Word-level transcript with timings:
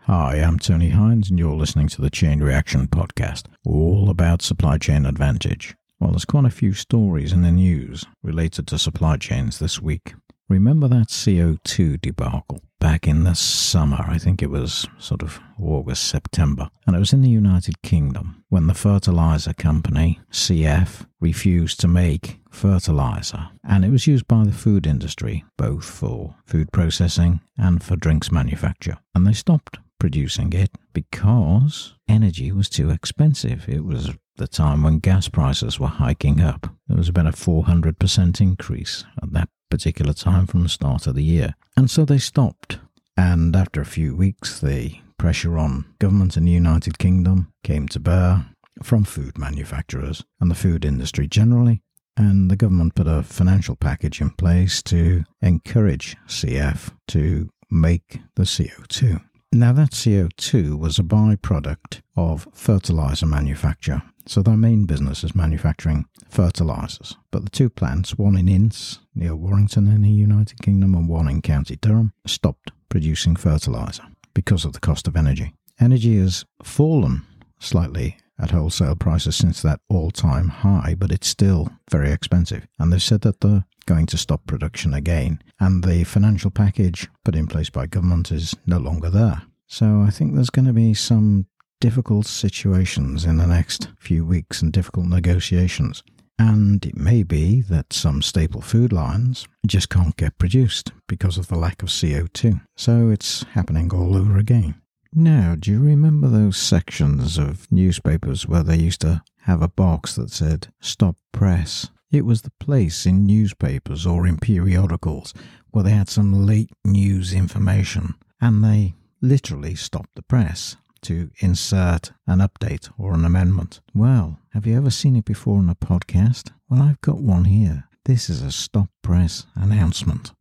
Hi, 0.00 0.34
I'm 0.34 0.58
Tony 0.58 0.90
Hines, 0.90 1.30
and 1.30 1.38
you're 1.38 1.54
listening 1.54 1.88
to 1.88 2.02
the 2.02 2.10
Chain 2.10 2.42
Reaction 2.42 2.86
Podcast, 2.86 3.46
all 3.64 4.10
about 4.10 4.42
supply 4.42 4.76
chain 4.76 5.06
advantage. 5.06 5.74
Well, 5.98 6.10
there's 6.10 6.26
quite 6.26 6.44
a 6.44 6.50
few 6.50 6.74
stories 6.74 7.32
in 7.32 7.40
the 7.40 7.50
news 7.50 8.04
related 8.22 8.66
to 8.66 8.78
supply 8.78 9.16
chains 9.16 9.60
this 9.60 9.80
week. 9.80 10.12
Remember 10.50 10.88
that 10.88 11.06
CO2 11.06 12.00
debacle 12.00 12.60
back 12.80 13.06
in 13.06 13.22
the 13.22 13.36
summer? 13.36 14.04
I 14.08 14.18
think 14.18 14.42
it 14.42 14.50
was 14.50 14.84
sort 14.98 15.22
of 15.22 15.38
August, 15.62 16.08
September. 16.08 16.68
And 16.84 16.96
it 16.96 16.98
was 16.98 17.12
in 17.12 17.22
the 17.22 17.30
United 17.30 17.82
Kingdom 17.82 18.42
when 18.48 18.66
the 18.66 18.74
fertilizer 18.74 19.54
company, 19.54 20.18
CF, 20.32 21.06
refused 21.20 21.78
to 21.80 21.86
make 21.86 22.40
fertilizer. 22.50 23.50
And 23.62 23.84
it 23.84 23.92
was 23.92 24.08
used 24.08 24.26
by 24.26 24.42
the 24.42 24.50
food 24.50 24.88
industry, 24.88 25.44
both 25.56 25.84
for 25.84 26.34
food 26.46 26.72
processing 26.72 27.38
and 27.56 27.80
for 27.80 27.94
drinks 27.94 28.32
manufacture. 28.32 28.98
And 29.14 29.24
they 29.24 29.34
stopped 29.34 29.78
producing 30.00 30.52
it 30.52 30.70
because 30.92 31.94
energy 32.08 32.50
was 32.50 32.68
too 32.68 32.90
expensive. 32.90 33.68
It 33.68 33.84
was 33.84 34.10
the 34.40 34.48
time 34.48 34.82
when 34.82 34.98
gas 34.98 35.28
prices 35.28 35.78
were 35.78 35.86
hiking 35.86 36.40
up. 36.40 36.66
There 36.88 36.96
was 36.96 37.10
about 37.10 37.26
a 37.26 37.32
400% 37.32 38.40
increase 38.40 39.04
at 39.22 39.32
that 39.34 39.50
particular 39.70 40.14
time 40.14 40.46
from 40.46 40.62
the 40.62 40.68
start 40.70 41.06
of 41.06 41.14
the 41.14 41.22
year. 41.22 41.54
And 41.76 41.90
so 41.90 42.06
they 42.06 42.18
stopped. 42.18 42.78
And 43.18 43.54
after 43.54 43.82
a 43.82 43.86
few 43.86 44.16
weeks, 44.16 44.58
the 44.58 44.98
pressure 45.18 45.58
on 45.58 45.84
government 45.98 46.38
in 46.38 46.46
the 46.46 46.52
United 46.52 46.98
Kingdom 46.98 47.52
came 47.62 47.86
to 47.88 48.00
bear 48.00 48.46
from 48.82 49.04
food 49.04 49.36
manufacturers 49.36 50.24
and 50.40 50.50
the 50.50 50.54
food 50.54 50.86
industry 50.86 51.28
generally. 51.28 51.82
And 52.16 52.50
the 52.50 52.56
government 52.56 52.94
put 52.94 53.06
a 53.06 53.22
financial 53.22 53.76
package 53.76 54.22
in 54.22 54.30
place 54.30 54.82
to 54.84 55.24
encourage 55.42 56.16
CF 56.26 56.92
to 57.08 57.50
make 57.70 58.20
the 58.36 58.44
CO2. 58.44 59.20
Now, 59.52 59.72
that 59.72 59.90
CO2 59.90 60.78
was 60.78 60.98
a 60.98 61.02
byproduct 61.02 62.02
of 62.16 62.46
fertilizer 62.54 63.26
manufacture. 63.26 64.02
So, 64.30 64.42
their 64.42 64.56
main 64.56 64.86
business 64.86 65.24
is 65.24 65.34
manufacturing 65.34 66.04
fertilizers. 66.28 67.16
But 67.32 67.42
the 67.42 67.50
two 67.50 67.68
plants, 67.68 68.16
one 68.16 68.38
in 68.38 68.48
Ince, 68.48 69.00
near 69.12 69.34
Warrington 69.34 69.88
in 69.88 70.02
the 70.02 70.08
United 70.08 70.62
Kingdom, 70.62 70.94
and 70.94 71.08
one 71.08 71.26
in 71.26 71.42
County 71.42 71.74
Durham, 71.74 72.12
stopped 72.28 72.70
producing 72.88 73.34
fertilizer 73.34 74.04
because 74.32 74.64
of 74.64 74.72
the 74.72 74.78
cost 74.78 75.08
of 75.08 75.16
energy. 75.16 75.54
Energy 75.80 76.16
has 76.20 76.44
fallen 76.62 77.22
slightly 77.58 78.18
at 78.38 78.52
wholesale 78.52 78.94
prices 78.94 79.34
since 79.34 79.62
that 79.62 79.80
all 79.88 80.12
time 80.12 80.48
high, 80.48 80.94
but 80.96 81.10
it's 81.10 81.26
still 81.26 81.68
very 81.90 82.12
expensive. 82.12 82.68
And 82.78 82.92
they've 82.92 83.02
said 83.02 83.22
that 83.22 83.40
they're 83.40 83.64
going 83.86 84.06
to 84.06 84.16
stop 84.16 84.46
production 84.46 84.94
again, 84.94 85.42
and 85.58 85.82
the 85.82 86.04
financial 86.04 86.52
package 86.52 87.08
put 87.24 87.34
in 87.34 87.48
place 87.48 87.68
by 87.68 87.86
government 87.86 88.30
is 88.30 88.54
no 88.64 88.78
longer 88.78 89.10
there. 89.10 89.42
So 89.66 90.02
I 90.06 90.10
think 90.10 90.34
there's 90.34 90.50
going 90.50 90.66
to 90.66 90.72
be 90.72 90.94
some 90.94 91.46
difficult 91.80 92.26
situations 92.26 93.24
in 93.24 93.38
the 93.38 93.46
next 93.46 93.88
few 93.98 94.24
weeks 94.24 94.60
and 94.62 94.72
difficult 94.72 95.06
negotiations. 95.06 96.02
And 96.38 96.84
it 96.86 96.96
may 96.96 97.22
be 97.22 97.62
that 97.62 97.92
some 97.92 98.22
staple 98.22 98.60
food 98.60 98.92
lines 98.92 99.46
just 99.66 99.88
can't 99.90 100.16
get 100.16 100.38
produced 100.38 100.92
because 101.08 101.36
of 101.36 101.48
the 101.48 101.58
lack 101.58 101.82
of 101.82 101.88
CO2. 101.88 102.60
So 102.76 103.08
it's 103.08 103.42
happening 103.52 103.92
all 103.92 104.16
over 104.16 104.38
again. 104.38 104.76
Now, 105.12 105.56
do 105.58 105.72
you 105.72 105.80
remember 105.80 106.28
those 106.28 106.56
sections 106.56 107.36
of 107.36 107.70
newspapers 107.72 108.46
where 108.46 108.62
they 108.62 108.76
used 108.76 109.00
to 109.00 109.22
have 109.42 109.60
a 109.60 109.68
box 109.68 110.14
that 110.14 110.30
said 110.30 110.68
Stop 110.80 111.16
Press? 111.32 111.90
It 112.10 112.24
was 112.24 112.42
the 112.42 112.52
place 112.60 113.06
in 113.06 113.26
newspapers 113.26 114.06
or 114.06 114.26
in 114.26 114.38
periodicals 114.38 115.34
where 115.70 115.84
they 115.84 115.90
had 115.90 116.08
some 116.08 116.46
late 116.46 116.70
news 116.84 117.32
information 117.32 118.14
and 118.40 118.64
they 118.64 118.94
literally 119.20 119.74
stopped 119.74 120.14
the 120.14 120.22
press 120.22 120.76
to 121.02 121.30
insert 121.40 122.12
an 122.26 122.38
update 122.38 122.90
or 122.98 123.14
an 123.14 123.24
amendment. 123.24 123.80
Well, 123.94 124.38
have 124.52 124.66
you 124.66 124.76
ever 124.76 124.90
seen 124.90 125.16
it 125.16 125.24
before 125.24 125.58
on 125.58 125.68
a 125.68 125.74
podcast? 125.74 126.50
Well, 126.68 126.82
I've 126.82 127.00
got 127.00 127.18
one 127.18 127.44
here. 127.44 127.84
This 128.04 128.30
is 128.30 128.42
a 128.42 128.50
stop 128.50 128.88
press 129.02 129.46
announcement. 129.54 130.32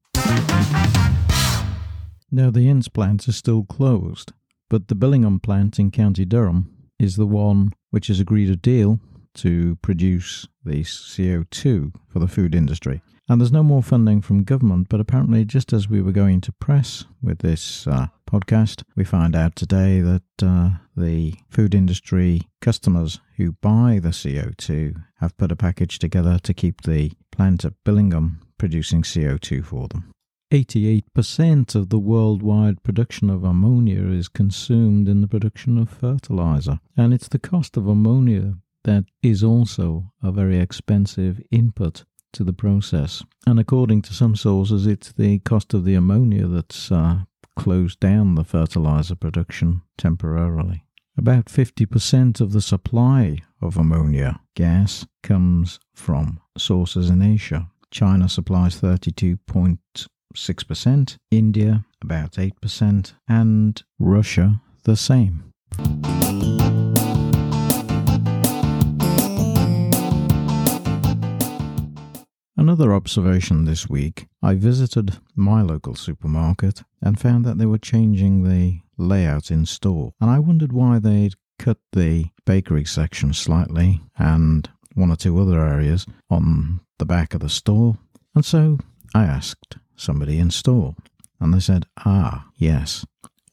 Now, 2.31 2.51
the 2.51 2.69
Ince 2.69 2.87
plant 2.87 3.27
is 3.27 3.35
still 3.35 3.63
closed, 3.63 4.33
but 4.69 4.87
the 4.87 4.95
Billingham 4.95 5.41
plant 5.41 5.79
in 5.79 5.91
County 5.91 6.25
Durham 6.25 6.69
is 6.99 7.15
the 7.15 7.25
one 7.25 7.71
which 7.89 8.07
has 8.07 8.19
agreed 8.19 8.49
a 8.49 8.55
deal 8.55 8.99
to 9.35 9.77
produce 9.77 10.47
the 10.63 10.83
CO2 10.83 11.93
for 12.07 12.19
the 12.19 12.27
food 12.27 12.53
industry. 12.53 13.01
And 13.29 13.39
there's 13.39 13.51
no 13.51 13.61
more 13.61 13.83
funding 13.83 14.21
from 14.21 14.43
government, 14.43 14.89
but 14.89 14.99
apparently, 14.99 15.45
just 15.45 15.71
as 15.71 15.87
we 15.87 16.01
were 16.01 16.11
going 16.11 16.41
to 16.41 16.51
press 16.51 17.05
with 17.21 17.39
this 17.39 17.85
uh, 17.85 18.07
podcast, 18.27 18.81
we 18.95 19.03
find 19.03 19.35
out 19.35 19.55
today 19.55 20.01
that 20.01 20.23
uh, 20.41 20.69
the 20.97 21.35
food 21.47 21.75
industry 21.75 22.41
customers 22.59 23.19
who 23.37 23.51
buy 23.51 23.99
the 24.01 24.09
CO2 24.09 24.95
have 25.19 25.37
put 25.37 25.51
a 25.51 25.55
package 25.55 25.99
together 25.99 26.39
to 26.39 26.55
keep 26.55 26.81
the 26.81 27.11
plant 27.31 27.63
at 27.63 27.73
Billingham 27.85 28.37
producing 28.57 29.03
CO2 29.03 29.63
for 29.63 29.87
them. 29.87 30.11
88% 30.51 31.75
of 31.75 31.89
the 31.89 31.99
worldwide 31.99 32.81
production 32.81 33.29
of 33.29 33.43
ammonia 33.43 34.07
is 34.07 34.27
consumed 34.27 35.07
in 35.07 35.21
the 35.21 35.27
production 35.27 35.77
of 35.77 35.87
fertilizer, 35.87 36.79
and 36.97 37.13
it's 37.13 37.27
the 37.27 37.37
cost 37.37 37.77
of 37.77 37.87
ammonia 37.87 38.55
that 38.85 39.05
is 39.21 39.43
also 39.43 40.11
a 40.23 40.31
very 40.31 40.57
expensive 40.57 41.39
input 41.51 42.05
to 42.33 42.43
the 42.43 42.53
process. 42.53 43.23
And 43.45 43.59
according 43.59 44.01
to 44.03 44.13
some 44.13 44.35
sources, 44.35 44.85
it's 44.85 45.11
the 45.11 45.39
cost 45.39 45.73
of 45.73 45.85
the 45.85 45.95
ammonia 45.95 46.47
that's 46.47 46.91
uh, 46.91 47.21
closed 47.55 47.99
down 47.99 48.35
the 48.35 48.43
fertilizer 48.43 49.15
production 49.15 49.81
temporarily. 49.97 50.85
About 51.17 51.45
50% 51.45 52.39
of 52.39 52.51
the 52.53 52.61
supply 52.61 53.39
of 53.61 53.75
ammonia 53.75 54.39
gas 54.55 55.05
comes 55.21 55.79
from 55.93 56.39
sources 56.57 57.09
in 57.09 57.21
Asia. 57.21 57.67
China 57.91 58.29
supplies 58.29 58.79
32.6%, 58.79 61.17
India 61.31 61.83
about 62.01 62.33
8%, 62.33 63.13
and 63.27 63.83
Russia 63.99 64.61
the 64.83 64.95
same. 64.95 65.51
Another 72.79 72.95
observation 72.95 73.65
this 73.65 73.89
week 73.89 74.29
I 74.41 74.55
visited 74.55 75.17
my 75.35 75.61
local 75.61 75.95
supermarket 75.95 76.81
and 77.01 77.19
found 77.19 77.43
that 77.43 77.57
they 77.57 77.65
were 77.65 77.77
changing 77.77 78.45
the 78.45 78.79
layout 78.97 79.51
in 79.51 79.65
store. 79.65 80.13
And 80.21 80.29
I 80.29 80.39
wondered 80.39 80.71
why 80.71 80.99
they'd 80.99 81.35
cut 81.57 81.79
the 81.91 82.27
bakery 82.45 82.85
section 82.85 83.33
slightly 83.33 83.99
and 84.17 84.69
one 84.93 85.11
or 85.11 85.17
two 85.17 85.37
other 85.37 85.59
areas 85.59 86.05
on 86.29 86.79
the 86.99 87.05
back 87.05 87.33
of 87.33 87.41
the 87.41 87.49
store. 87.49 87.97
And 88.33 88.45
so 88.45 88.77
I 89.13 89.25
asked 89.25 89.75
somebody 89.97 90.39
in 90.39 90.49
store, 90.49 90.95
and 91.41 91.53
they 91.53 91.59
said, 91.59 91.85
Ah, 92.05 92.47
yes, 92.55 93.05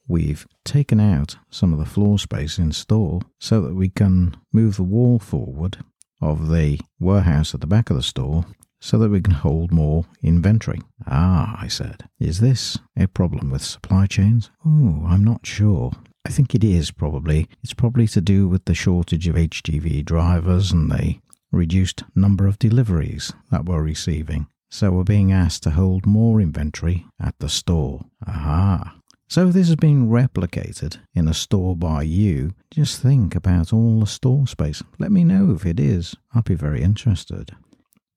we've 0.06 0.46
taken 0.64 1.00
out 1.00 1.36
some 1.50 1.72
of 1.72 1.80
the 1.80 1.84
floor 1.84 2.20
space 2.20 2.58
in 2.58 2.70
store 2.70 3.22
so 3.40 3.60
that 3.62 3.74
we 3.74 3.88
can 3.88 4.36
move 4.52 4.76
the 4.76 4.84
wall 4.84 5.18
forward 5.18 5.78
of 6.22 6.48
the 6.48 6.78
warehouse 7.00 7.54
at 7.54 7.60
the 7.60 7.66
back 7.66 7.90
of 7.90 7.96
the 7.96 8.04
store 8.04 8.46
so 8.86 8.98
that 8.98 9.10
we 9.10 9.20
can 9.20 9.34
hold 9.34 9.72
more 9.72 10.04
inventory. 10.22 10.80
Ah, 11.08 11.58
I 11.60 11.66
said, 11.66 12.08
is 12.20 12.38
this 12.38 12.78
a 12.96 13.08
problem 13.08 13.50
with 13.50 13.64
supply 13.64 14.06
chains? 14.06 14.52
Oh, 14.64 15.04
I'm 15.08 15.24
not 15.24 15.44
sure. 15.44 15.90
I 16.24 16.28
think 16.28 16.54
it 16.54 16.62
is 16.62 16.92
probably. 16.92 17.48
It's 17.64 17.74
probably 17.74 18.06
to 18.06 18.20
do 18.20 18.46
with 18.46 18.64
the 18.66 18.76
shortage 18.76 19.26
of 19.26 19.34
HGV 19.34 20.04
drivers 20.04 20.70
and 20.70 20.88
the 20.88 21.18
reduced 21.50 22.04
number 22.14 22.46
of 22.46 22.60
deliveries 22.60 23.32
that 23.50 23.64
we're 23.64 23.82
receiving. 23.82 24.46
So 24.70 24.92
we're 24.92 25.02
being 25.02 25.32
asked 25.32 25.64
to 25.64 25.70
hold 25.70 26.06
more 26.06 26.40
inventory 26.40 27.06
at 27.20 27.34
the 27.40 27.48
store. 27.48 28.04
Aha. 28.24 29.00
So 29.26 29.46
this 29.46 29.66
has 29.66 29.74
been 29.74 30.08
replicated 30.08 30.98
in 31.12 31.26
a 31.26 31.34
store 31.34 31.74
by 31.74 32.02
you, 32.02 32.54
just 32.70 33.02
think 33.02 33.34
about 33.34 33.72
all 33.72 33.98
the 33.98 34.06
store 34.06 34.46
space. 34.46 34.80
Let 35.00 35.10
me 35.10 35.24
know 35.24 35.52
if 35.56 35.66
it 35.66 35.80
is. 35.80 36.14
I'd 36.32 36.44
be 36.44 36.54
very 36.54 36.82
interested. 36.82 37.50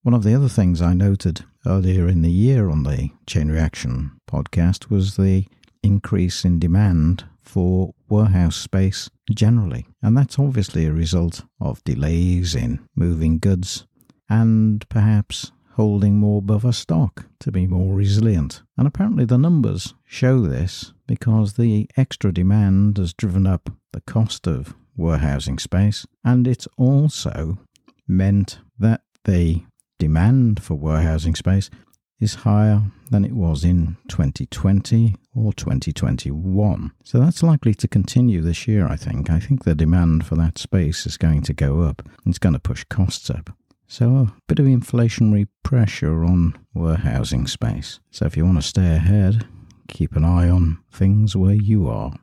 One 0.01 0.13
of 0.13 0.24
the 0.24 0.34
other 0.34 0.48
things 0.48 0.81
I 0.81 0.94
noted 0.94 1.44
earlier 1.66 2.07
in 2.07 2.22
the 2.22 2.31
year 2.31 2.69
on 2.69 2.84
the 2.84 3.10
Chain 3.28 3.50
Reaction 3.50 4.12
podcast 4.31 4.90
was 4.90 5.18
the 5.18 5.46
increase 5.84 6.46
in 6.46 6.57
demand 6.57 7.25
for 7.42 7.94
warehouse 8.07 8.56
space 8.56 9.10
generally. 9.30 9.88
And 10.01 10.18
that's 10.18 10.40
obviously 10.40 10.86
a 10.86 10.94
result 10.94 11.44
of 11.60 11.84
delays 11.84 12.56
in 12.56 12.80
moving 12.96 13.40
goods 13.40 13.88
and 14.30 14.88
perhaps 14.88 15.51
holding 15.74 16.18
more 16.18 16.42
buffer 16.42 16.72
stock 16.72 17.25
to 17.42 17.51
be 17.51 17.68
more 17.68 17.94
resilient. 17.94 18.63
And 18.78 18.88
apparently 18.88 19.25
the 19.25 19.38
numbers 19.38 19.96
show 20.06 20.40
this 20.44 20.94
because 21.07 21.54
the 21.54 21.90
extra 21.98 22.31
demand 22.31 22.98
has 23.00 23.13
driven 23.13 23.46
up 23.46 23.69
the 23.92 24.01
cost 24.01 24.48
of 24.48 24.75
warehousing 24.96 25.60
space 25.60 26.06
and 26.24 26.48
it's 26.48 26.69
also 26.78 27.57
meant 28.07 28.60
that 28.80 29.01
the 29.25 29.63
demand 30.00 30.63
for 30.63 30.74
warehousing 30.75 31.36
space 31.36 31.69
is 32.19 32.36
higher 32.36 32.81
than 33.12 33.24
it 33.24 33.34
was 33.34 33.63
in 33.63 33.98
2020 34.07 35.16
or 35.36 35.54
2021. 35.54 36.92
So 37.04 37.19
that's 37.19 37.44
likely 37.44 37.74
to 37.75 37.88
continue 37.88 38.42
this 38.42 38.68
year, 38.68 38.88
I 38.88 38.96
think. 38.96 39.30
I 39.30 39.40
think 39.40 39.63
the 39.63 39.75
demand 39.75 40.25
for 40.25 40.36
that 40.36 40.57
space 40.57 41.06
is 41.06 41.18
going 41.18 41.44
to 41.44 41.54
go 41.54 41.81
up. 41.81 42.01
It's 42.25 42.40
going 42.40 42.54
to 42.54 42.60
push 42.60 42.84
costs 42.86 43.30
up. 43.30 43.51
So 43.88 44.16
a 44.16 44.34
bit 44.48 44.60
of 44.60 44.66
inflationary 44.66 45.48
pressure 45.63 46.24
on 46.24 46.57
warehousing 46.74 47.48
space. 47.48 48.00
So 48.12 48.25
if 48.25 48.38
you 48.38 48.46
want 48.46 48.57
to 48.57 48.68
stay 48.68 48.96
ahead, 48.96 49.48
keep 49.88 50.16
an 50.16 50.25
eye 50.25 50.50
on 50.50 50.80
things 50.92 51.36
where 51.36 51.56
you 51.56 51.90
are. 51.90 52.13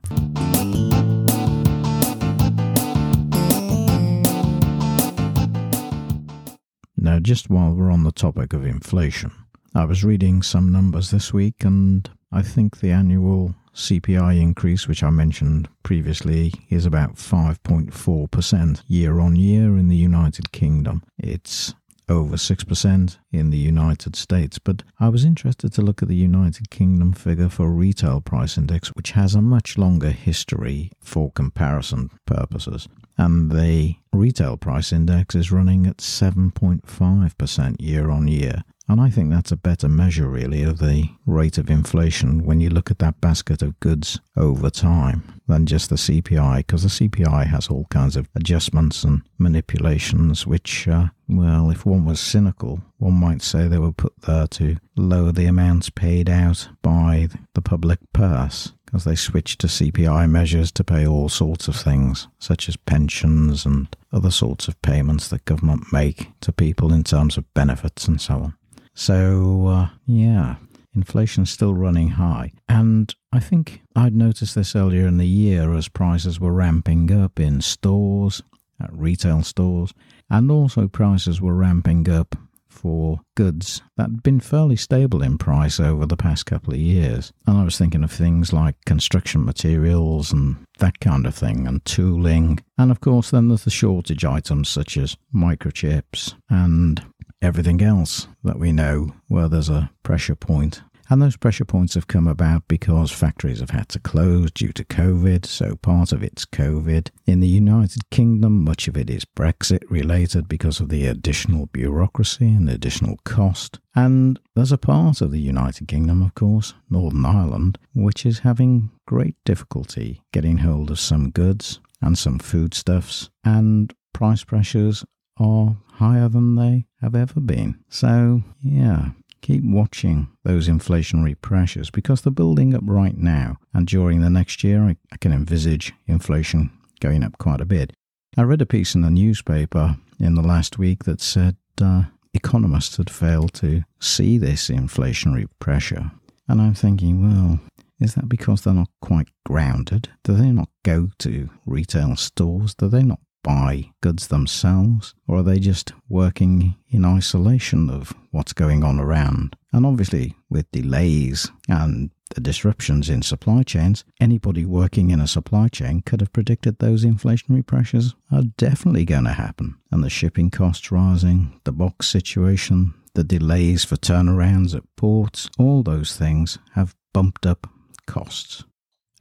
Just 7.27 7.51
while 7.51 7.73
we're 7.73 7.91
on 7.91 8.05
the 8.05 8.13
topic 8.13 8.53
of 8.53 8.65
inflation, 8.65 9.33
I 9.75 9.85
was 9.85 10.05
reading 10.05 10.43
some 10.43 10.71
numbers 10.71 11.11
this 11.11 11.33
week, 11.33 11.65
and 11.65 12.09
I 12.31 12.41
think 12.41 12.79
the 12.79 12.93
annual 12.93 13.53
CPI 13.75 14.41
increase, 14.41 14.87
which 14.87 15.03
I 15.03 15.11
mentioned 15.11 15.69
previously, 15.83 16.53
is 16.71 16.87
about 16.87 17.17
5.4% 17.17 18.83
year 18.87 19.19
on 19.19 19.35
year 19.35 19.77
in 19.77 19.89
the 19.89 19.97
United 19.97 20.53
Kingdom. 20.53 21.03
It's 21.19 21.75
over 22.09 22.37
6% 22.37 23.19
in 23.33 23.51
the 23.51 23.59
United 23.59 24.15
States. 24.15 24.61
But 24.61 24.85
I 25.01 25.09
was 25.09 25.25
interested 25.25 25.73
to 25.73 25.83
look 25.83 26.03
at 26.03 26.09
the 26.09 26.15
United 26.15 26.71
Kingdom 26.71 27.13
figure 27.13 27.49
for 27.49 27.69
retail 27.71 28.21
price 28.21 28.57
index, 28.57 28.91
which 28.91 29.11
has 29.11 29.35
a 29.35 29.43
much 29.43 29.77
longer 29.77 30.11
history 30.11 30.93
for 31.01 31.33
comparison 31.33 32.11
purposes. 32.25 32.87
And 33.19 33.51
the 33.51 33.97
retail 34.13 34.57
price 34.57 34.93
index 34.93 35.35
is 35.35 35.53
running 35.53 35.87
at 35.87 35.99
7.5% 35.99 37.77
year 37.81 38.11
on 38.11 38.29
year. 38.29 38.63
And 38.89 39.01
I 39.01 39.11
think 39.11 39.31
that's 39.31 39.51
a 39.51 39.57
better 39.57 39.89
measure, 39.89 40.29
really, 40.29 40.63
of 40.63 40.79
the 40.79 41.09
rate 41.27 41.59
of 41.59 41.69
inflation 41.69 42.45
when 42.45 42.61
you 42.61 42.71
look 42.71 42.89
at 42.91 43.01
that 43.01 43.21
basket 43.21 43.61
of 43.61 43.81
goods 43.81 44.21
over 44.37 44.71
time 44.71 45.41
than 45.49 45.67
just 45.67 45.91
the 45.91 45.97
CPI, 45.97 46.59
because 46.59 46.83
the 46.85 47.09
CPI 47.09 47.47
has 47.47 47.67
all 47.67 47.87
kinds 47.91 48.17
of 48.17 48.29
adjustments 48.37 49.03
and 49.03 49.23
manipulations, 49.39 50.47
which, 50.47 50.87
uh, 50.87 51.09
well, 51.29 51.69
if 51.71 51.85
one 51.85 52.05
was 52.05 52.21
cynical, 52.21 52.81
one 52.99 53.15
might 53.15 53.43
say 53.43 53.67
they 53.67 53.79
were 53.79 53.93
put 53.93 54.13
there 54.23 54.47
to 54.49 54.77
lower 54.95 55.33
the 55.33 55.47
amounts 55.47 55.91
paid 55.91 56.31
out 56.31 56.69
by 56.81 57.29
the 57.55 57.63
public 57.63 57.99
purse 58.13 58.73
because 58.87 59.05
they 59.05 59.15
switched 59.15 59.61
to 59.61 59.67
CPI 59.67 60.31
measures 60.31 60.73
to 60.73 60.85
pay 60.85 61.07
all 61.07 61.29
sorts 61.29 61.69
of 61.69 61.77
things, 61.77 62.29
such 62.39 62.69
as 62.69 62.77
pensions 62.77 63.67
and 63.67 63.95
other 64.13 64.31
sorts 64.31 64.69
of 64.69 64.81
payments 64.81 65.29
that 65.29 65.45
government 65.45 65.93
make 65.93 66.31
to 66.41 66.53
people 66.53 66.93
in 66.93 67.05
terms 67.05 67.37
of 67.37 67.53
benefits 67.53 68.09
and 68.09 68.21
so 68.21 68.35
on. 68.35 68.55
So, 68.95 69.67
uh, 69.67 69.89
yeah, 70.07 70.57
inflation's 70.95 71.51
still 71.51 71.75
running 71.75 72.11
high. 72.11 72.53
And 72.69 73.15
I 73.33 73.41
think 73.41 73.83
I'd 73.95 74.15
noticed 74.15 74.55
this 74.55 74.75
earlier 74.75 75.07
in 75.07 75.19
the 75.19 75.27
year 75.27 75.75
as 75.75 75.89
prices 75.89 76.41
were 76.41 76.53
ramping 76.53 77.13
up 77.13 77.39
in 77.39 77.61
stores, 77.61 78.43
at 78.81 78.93
retail 78.93 79.43
stores, 79.43 79.93
and 80.31 80.51
also 80.51 80.89
prices 80.89 81.41
were 81.41 81.55
ramping 81.55 82.09
up 82.09 82.35
for 82.77 83.21
goods 83.37 83.83
that 83.97 84.05
had 84.05 84.23
been 84.23 84.41
fairly 84.41 84.77
stable 84.77 85.23
in 85.23 85.39
price 85.39 85.81
over 85.81 86.07
the 86.07 86.17
past 86.17 86.47
couple 86.47 86.75
of 86.75 86.79
years. 86.79 87.33
And 87.47 87.57
I 87.57 87.65
was 87.65 87.79
thinking 87.79 88.05
of 88.05 88.13
things 88.13 88.53
like 88.53 88.77
construction 88.85 89.45
materials 89.45 90.33
and 90.33 90.57
that 90.79 91.01
kind 91.01 91.27
of 91.27 91.35
thing, 91.35 91.67
and 91.67 91.85
tooling. 91.85 92.61
And 92.77 92.91
of 92.91 93.01
course, 93.01 93.31
then 93.31 93.49
there's 93.49 93.65
the 93.65 93.71
shortage 93.71 94.25
items 94.25 94.69
such 94.69 94.97
as 94.97 95.17
microchips 95.35 96.35
and 96.51 97.03
everything 97.43 97.83
else 97.83 98.29
that 98.45 98.59
we 98.59 98.73
know 98.73 99.15
where 99.29 99.49
there's 99.49 99.71
a 99.71 99.91
pressure 100.03 100.37
point. 100.37 100.83
And 101.09 101.23
those 101.23 101.37
pressure 101.37 101.65
points 101.65 101.95
have 101.95 102.09
come 102.09 102.27
about 102.27 102.67
because 102.69 103.13
factories 103.13 103.61
have 103.61 103.71
had 103.71 103.89
to 103.91 104.01
close 104.01 104.51
due 104.51 104.73
to 104.73 104.85
COVID, 104.85 105.47
so 105.47 105.77
part 105.77 106.13
of 106.13 106.23
it's 106.23 106.45
COVID. 106.45 107.11
In 107.27 107.41
the 107.41 107.49
United 107.49 108.11
Kingdom, 108.11 108.65
much 108.65 108.89
of 108.89 108.97
it 108.97 109.09
is 109.09 109.25
Brexit 109.25 109.83
related 109.89 110.49
because 110.49 110.81
of 110.81 110.89
the 110.89 111.07
additional 111.07 111.67
bureaucracy 111.67 112.49
and 112.49 112.69
additional 112.69 113.19
cost. 113.25 113.79
And 113.95 114.41
there's 114.55 114.73
a 114.73 114.79
part 114.79 115.21
of 115.21 115.31
the 115.31 115.41
United 115.41 115.89
Kingdom, 115.89 116.23
of 116.23 116.35
course, 116.35 116.75
Northern 116.91 117.25
Ireland, 117.25 117.79
which 117.95 118.27
is 118.27 118.41
having 118.41 118.91
great 119.07 119.37
difficulty 119.45 120.23
getting 120.33 120.59
hold 120.59 120.91
of 120.91 121.01
some 121.01 121.31
goods 121.31 121.81
and 122.03 122.19
some 122.19 122.39
foodstuffs, 122.39 123.31
and 123.45 123.95
price 124.13 124.45
pressures 124.45 125.05
are 125.39 125.77
higher 125.95 126.29
than 126.29 126.57
they 126.57 126.87
have 127.01 127.15
ever 127.15 127.41
been. 127.41 127.79
So, 127.89 128.43
yeah, 128.63 129.11
keep 129.41 129.63
watching 129.65 130.29
those 130.45 130.69
inflationary 130.69 131.41
pressures 131.41 131.91
because 131.91 132.21
they're 132.21 132.33
building 132.33 132.75
up 132.75 132.83
right 132.85 133.17
now. 133.17 133.57
And 133.73 133.87
during 133.87 134.21
the 134.21 134.31
next 134.31 134.65
year, 134.65 134.83
I, 134.83 134.97
I 135.13 135.17
can 135.17 135.33
envisage 135.33 135.93
inflation 136.07 136.71
going 137.01 137.23
up 137.23 137.39
quite 137.39 137.61
a 137.61 137.67
bit. 137.67 137.93
I 138.37 138.43
read 138.43 138.63
a 138.63 138.67
piece 138.67 138.95
in 138.95 139.03
the 139.03 139.11
newspaper 139.11 139.97
in 140.19 140.35
the 140.35 140.43
last 140.43 140.79
week 140.79 141.05
that 141.05 141.21
said 141.21 141.57
uh, 141.81 142.05
economists 142.35 142.97
had 142.97 143.11
failed 143.11 143.55
to 143.55 143.83
see 144.01 144.39
this 144.39 144.69
inflationary 144.69 145.47
pressure. 145.59 146.11
And 146.49 146.61
I'm 146.61 146.75
thinking, 146.75 147.23
well, 147.23 147.61
is 147.99 148.15
that 148.15 148.29
because 148.29 148.63
they're 148.63 148.75
not 148.75 148.91
quite 149.01 149.29
grounded? 149.45 150.11
Do 150.23 150.35
they 150.35 150.53
not 150.53 150.69
go 150.85 151.09
to 151.21 151.49
retail 151.65 152.15
stores? 152.17 152.75
Do 152.75 152.89
they 152.89 153.03
not 153.03 153.21
buy 153.47 153.93
goods 154.01 154.27
themselves, 154.27 155.15
or 155.29 155.39
are 155.39 155.43
they 155.45 155.61
just 155.61 155.93
working 156.09 156.75
in 156.89 157.05
isolation 157.05 157.89
of 157.89 158.13
what's 158.33 158.53
going 158.53 158.83
on 158.83 158.99
around? 158.99 159.55
And 159.73 159.87
obviously, 159.87 160.35
with 160.51 160.71
delays 160.73 161.53
and 161.69 162.11
the 162.35 162.41
disruptions 162.41 163.09
in 163.09 163.23
supply 163.23 163.63
chains, 163.63 164.05
anybody 164.21 164.65
working 164.65 165.11
in 165.11 165.21
a 165.21 165.29
supply 165.29 165.69
chain 165.69 166.03
could 166.03 166.21
have 166.21 166.33
predicted 166.33 166.81
those 166.81 167.05
inflationary 167.05 167.65
pressures 167.65 168.17
are 168.33 168.43
definitely 168.59 169.05
going 169.05 169.25
to 169.25 169.33
happen. 169.33 169.77
And 169.93 170.03
the 170.03 170.11
shipping 170.11 170.51
costs 170.51 170.91
rising, 170.91 171.61
the 171.63 171.73
box 171.73 172.09
situation, 172.09 172.95
the 173.15 173.23
delays 173.23 173.85
for 173.85 173.95
turnarounds 173.95 174.75
at 174.75 174.83
ports, 174.97 175.49
all 175.57 175.85
those 175.85 176.17
things 176.17 176.59
have 176.75 176.97
bumped 177.13 177.47
up 177.47 177.69
costs. 178.07 178.65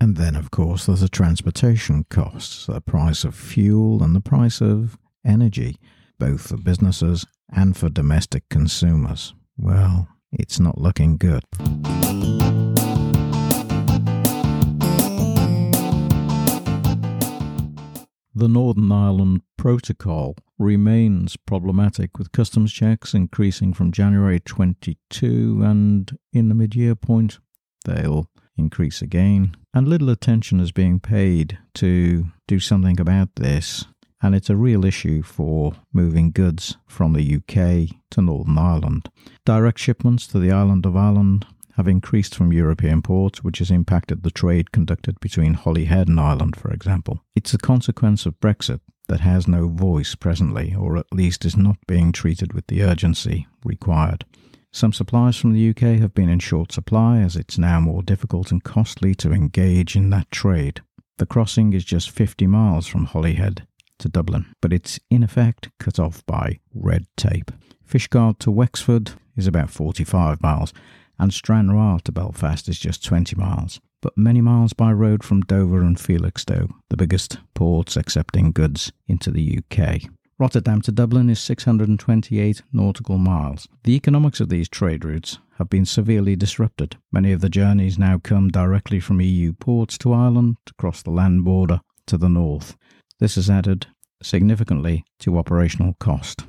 And 0.01 0.17
then, 0.17 0.35
of 0.35 0.51
course, 0.51 0.85
there's 0.85 1.01
the 1.01 1.09
transportation 1.09 2.05
costs, 2.09 2.65
the 2.65 2.81
price 2.81 3.23
of 3.23 3.33
fuel, 3.33 4.03
and 4.03 4.15
the 4.15 4.21
price 4.21 4.61
of 4.61 4.97
energy, 5.25 5.77
both 6.19 6.49
for 6.49 6.57
businesses 6.57 7.25
and 7.49 7.77
for 7.77 7.89
domestic 7.89 8.43
consumers. 8.49 9.33
Well, 9.57 10.09
it's 10.31 10.59
not 10.59 10.77
looking 10.77 11.17
good. 11.17 11.43
The 18.37 18.49
Northern 18.49 18.91
Ireland 18.91 19.43
Protocol 19.57 20.35
remains 20.59 21.37
problematic 21.37 22.17
with 22.17 22.33
customs 22.33 22.73
checks 22.73 23.13
increasing 23.13 23.73
from 23.73 23.93
January 23.93 24.41
22 24.41 25.61
and 25.63 26.17
in 26.33 26.49
the 26.49 26.55
mid 26.55 26.75
year 26.75 26.95
point 26.95 27.39
they'll 27.85 28.29
increase 28.57 29.01
again. 29.01 29.55
And 29.73 29.87
little 29.87 30.09
attention 30.09 30.59
is 30.59 30.71
being 30.71 30.99
paid 30.99 31.57
to 31.75 32.25
do 32.47 32.59
something 32.59 32.99
about 32.99 33.35
this. 33.35 33.85
And 34.21 34.33
it's 34.33 34.49
a 34.49 34.55
real 34.55 34.85
issue 34.85 35.21
for 35.21 35.73
moving 35.93 36.31
goods 36.31 36.77
from 36.87 37.13
the 37.13 37.35
UK 37.35 37.95
to 38.11 38.21
Northern 38.21 38.57
Ireland. 38.57 39.09
Direct 39.45 39.77
shipments 39.77 40.25
to 40.27 40.39
the 40.39 40.51
island 40.51 40.85
of 40.85 40.95
Ireland 40.95 41.45
have 41.75 41.87
increased 41.87 42.33
from 42.33 42.53
European 42.53 43.01
ports, 43.01 43.43
which 43.43 43.59
has 43.59 43.69
impacted 43.69 44.23
the 44.23 44.31
trade 44.31 44.71
conducted 44.71 45.19
between 45.19 45.53
Holyhead 45.53 46.07
and 46.07 46.19
Ireland, 46.19 46.55
for 46.55 46.71
example. 46.71 47.21
It's 47.35 47.53
a 47.53 47.57
consequence 47.57 48.25
of 48.25 48.39
Brexit 48.39 48.79
that 49.07 49.19
has 49.19 49.47
no 49.47 49.67
voice 49.67 50.15
presently, 50.15 50.73
or 50.73 50.97
at 50.97 51.13
least 51.13 51.45
is 51.45 51.57
not 51.57 51.77
being 51.85 52.11
treated 52.11 52.53
with 52.53 52.67
the 52.67 52.81
urgency 52.81 53.47
required. 53.63 54.25
Some 54.75 54.91
supplies 54.91 55.37
from 55.37 55.53
the 55.53 55.69
UK 55.69 56.01
have 56.01 56.13
been 56.13 56.27
in 56.27 56.39
short 56.39 56.73
supply 56.73 57.19
as 57.19 57.37
it's 57.37 57.57
now 57.57 57.79
more 57.79 58.03
difficult 58.03 58.51
and 58.51 58.61
costly 58.61 59.15
to 59.15 59.31
engage 59.31 59.95
in 59.95 60.09
that 60.09 60.29
trade. 60.31 60.81
The 61.17 61.25
crossing 61.25 61.71
is 61.71 61.85
just 61.85 62.09
50 62.09 62.45
miles 62.45 62.85
from 62.85 63.05
Holyhead 63.05 63.65
to 63.99 64.09
Dublin, 64.09 64.47
but 64.61 64.73
it's 64.73 64.99
in 65.09 65.23
effect 65.23 65.69
cut 65.79 65.97
off 65.97 66.25
by 66.25 66.59
red 66.73 67.05
tape. 67.15 67.51
Fishguard 67.87 68.37
to 68.39 68.51
Wexford 68.51 69.13
is 69.37 69.47
about 69.47 69.69
45 69.69 70.43
miles, 70.43 70.73
and 71.17 71.33
Stranraer 71.33 71.99
to 72.03 72.11
Belfast 72.11 72.67
is 72.67 72.77
just 72.77 73.01
20 73.01 73.33
miles, 73.37 73.79
but 74.01 74.17
many 74.17 74.41
miles 74.41 74.73
by 74.73 74.91
road 74.91 75.23
from 75.23 75.39
Dover 75.39 75.83
and 75.83 75.97
Felixstowe, 75.97 76.67
the 76.89 76.97
biggest 76.97 77.37
ports 77.53 77.95
accepting 77.95 78.51
goods 78.51 78.91
into 79.07 79.31
the 79.31 79.57
UK. 79.59 80.09
Rotterdam 80.37 80.81
to 80.81 80.91
Dublin 80.91 81.29
is 81.29 81.39
628 81.39 82.61
nautical 82.73 83.17
miles. 83.17 83.69
The 83.85 83.95
economics 83.95 84.41
of 84.41 84.49
these 84.49 84.67
trade 84.67 85.05
routes 85.05 85.39
have 85.59 85.69
been 85.69 85.85
severely 85.85 86.35
disrupted. 86.35 86.97
Many 87.09 87.31
of 87.31 87.39
the 87.39 87.47
journeys 87.47 87.97
now 87.97 88.19
come 88.21 88.49
directly 88.49 88.99
from 88.99 89.21
EU 89.21 89.53
ports 89.53 89.97
to 89.99 90.11
Ireland, 90.11 90.57
across 90.69 91.01
the 91.01 91.11
land 91.11 91.45
border 91.45 91.79
to 92.07 92.17
the 92.17 92.27
north. 92.27 92.75
This 93.19 93.35
has 93.35 93.49
added 93.49 93.87
significantly 94.21 95.05
to 95.19 95.37
operational 95.37 95.95
cost. 96.01 96.43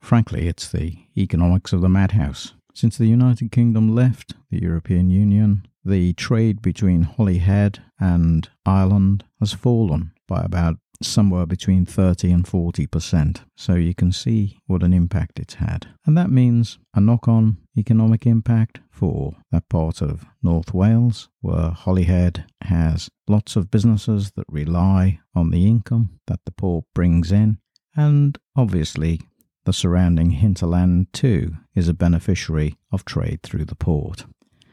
Frankly, 0.00 0.46
it's 0.46 0.70
the 0.70 0.98
economics 1.16 1.72
of 1.72 1.80
the 1.80 1.88
madhouse. 1.88 2.52
Since 2.74 2.96
the 2.96 3.06
United 3.06 3.50
Kingdom 3.50 3.92
left 3.92 4.34
the 4.50 4.62
European 4.62 5.10
Union, 5.10 5.66
the 5.84 6.12
trade 6.12 6.62
between 6.62 7.02
Holyhead 7.02 7.80
and 7.98 8.48
Ireland 8.64 9.24
has 9.40 9.52
fallen 9.52 10.12
by 10.28 10.42
about 10.42 10.76
somewhere 11.04 11.46
between 11.46 11.86
30 11.86 12.30
and 12.30 12.44
40%. 12.44 13.42
So 13.56 13.74
you 13.74 13.94
can 13.94 14.12
see 14.12 14.58
what 14.66 14.82
an 14.82 14.92
impact 14.92 15.38
it's 15.38 15.54
had. 15.54 15.88
And 16.06 16.16
that 16.16 16.30
means 16.30 16.78
a 16.94 17.00
knock 17.00 17.28
on 17.28 17.58
economic 17.76 18.26
impact 18.26 18.80
for 18.90 19.34
that 19.50 19.68
part 19.68 20.02
of 20.02 20.24
North 20.42 20.74
Wales, 20.74 21.28
where 21.40 21.70
Holyhead 21.70 22.44
has 22.62 23.08
lots 23.28 23.56
of 23.56 23.70
businesses 23.70 24.32
that 24.36 24.46
rely 24.48 25.20
on 25.34 25.50
the 25.50 25.66
income 25.66 26.18
that 26.26 26.40
the 26.44 26.52
port 26.52 26.84
brings 26.94 27.32
in. 27.32 27.58
And 27.96 28.38
obviously, 28.56 29.20
the 29.64 29.72
surrounding 29.72 30.30
hinterland 30.30 31.12
too 31.12 31.52
is 31.74 31.88
a 31.88 31.94
beneficiary 31.94 32.76
of 32.90 33.04
trade 33.04 33.42
through 33.42 33.66
the 33.66 33.76
port. 33.76 34.26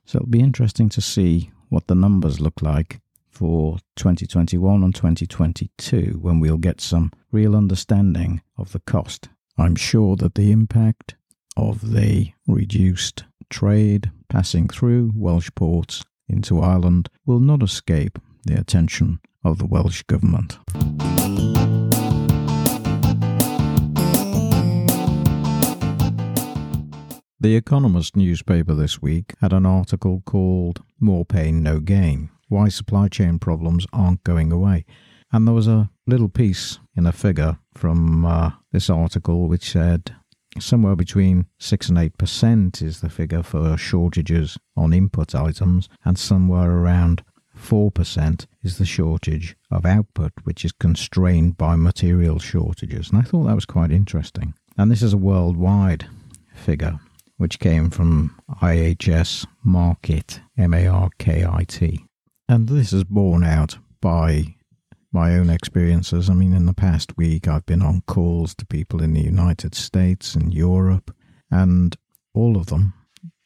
So 0.05 0.17
it'll 0.17 0.29
be 0.29 0.39
interesting 0.39 0.89
to 0.89 1.01
see 1.01 1.51
what 1.69 1.87
the 1.87 1.95
numbers 1.95 2.39
look 2.39 2.61
like 2.61 2.99
for 3.29 3.77
2021 3.95 4.83
and 4.83 4.93
2022 4.93 6.19
when 6.21 6.39
we'll 6.39 6.57
get 6.57 6.81
some 6.81 7.11
real 7.31 7.55
understanding 7.55 8.41
of 8.57 8.71
the 8.71 8.79
cost. 8.79 9.29
I'm 9.57 9.75
sure 9.75 10.15
that 10.17 10.35
the 10.35 10.51
impact 10.51 11.15
of 11.55 11.91
the 11.91 12.31
reduced 12.47 13.25
trade 13.49 14.11
passing 14.29 14.67
through 14.67 15.11
Welsh 15.15 15.49
ports 15.55 16.03
into 16.27 16.61
Ireland 16.61 17.09
will 17.25 17.39
not 17.39 17.63
escape 17.63 18.19
the 18.45 18.59
attention 18.59 19.19
of 19.43 19.57
the 19.57 19.65
Welsh 19.65 20.03
Government. 20.03 20.57
The 27.41 27.55
Economist 27.55 28.17
newspaper 28.17 28.73
this 28.73 29.01
week 29.01 29.33
had 29.39 29.53
an 29.53 29.65
article 29.65 30.21
called 30.25 30.83
More 30.99 31.23
Pain, 31.23 31.63
No 31.63 31.79
Gain 31.79 32.29
Why 32.49 32.67
Supply 32.67 33.07
Chain 33.07 33.39
Problems 33.39 33.85
Aren't 33.93 34.23
Going 34.23 34.51
Away. 34.51 34.85
And 35.31 35.47
there 35.47 35.55
was 35.55 35.67
a 35.67 35.89
little 36.07 36.29
piece 36.29 36.79
in 36.95 37.05
a 37.05 37.11
figure 37.11 37.59
from 37.73 38.25
uh, 38.25 38.51
this 38.71 38.89
article 38.89 39.47
which 39.47 39.71
said 39.71 40.15
somewhere 40.59 40.95
between 40.95 41.45
6 41.59 41.89
and 41.89 41.97
8% 41.97 42.81
is 42.81 43.01
the 43.01 43.09
figure 43.09 43.43
for 43.43 43.77
shortages 43.77 44.57
on 44.75 44.93
input 44.93 45.35
items, 45.35 45.87
and 46.03 46.17
somewhere 46.17 46.71
around 46.71 47.23
4% 47.55 48.45
is 48.63 48.77
the 48.77 48.85
shortage 48.85 49.55
of 49.69 49.85
output, 49.85 50.31
which 50.43 50.65
is 50.65 50.71
constrained 50.71 51.57
by 51.57 51.75
material 51.75 52.39
shortages. 52.39 53.09
And 53.09 53.19
I 53.19 53.23
thought 53.23 53.43
that 53.43 53.55
was 53.55 53.65
quite 53.65 53.91
interesting. 53.91 54.53
And 54.77 54.89
this 54.89 55.03
is 55.03 55.13
a 55.13 55.17
worldwide 55.17 56.07
figure 56.53 56.99
which 57.37 57.59
came 57.59 57.89
from 57.89 58.35
IHS 58.61 59.45
Markit, 59.65 60.41
M 60.57 60.73
A 60.73 60.87
R 60.87 61.09
K 61.19 61.45
I 61.45 61.63
T. 61.63 62.05
And 62.49 62.67
this 62.67 62.93
is 62.93 63.03
borne 63.03 63.43
out 63.43 63.77
by 64.01 64.55
my 65.11 65.35
own 65.35 65.51
experiences. 65.51 66.31
I 66.31 66.33
mean, 66.33 66.51
in 66.53 66.65
the 66.65 66.73
past 66.73 67.15
week, 67.15 67.47
I've 67.47 67.67
been 67.67 67.83
on 67.83 68.01
calls 68.07 68.55
to 68.55 68.65
people 68.65 69.03
in 69.03 69.13
the 69.13 69.21
United 69.21 69.75
States 69.75 70.33
and 70.33 70.51
Europe, 70.51 71.15
and 71.51 71.95
all 72.33 72.57
of 72.57 72.65
them 72.65 72.95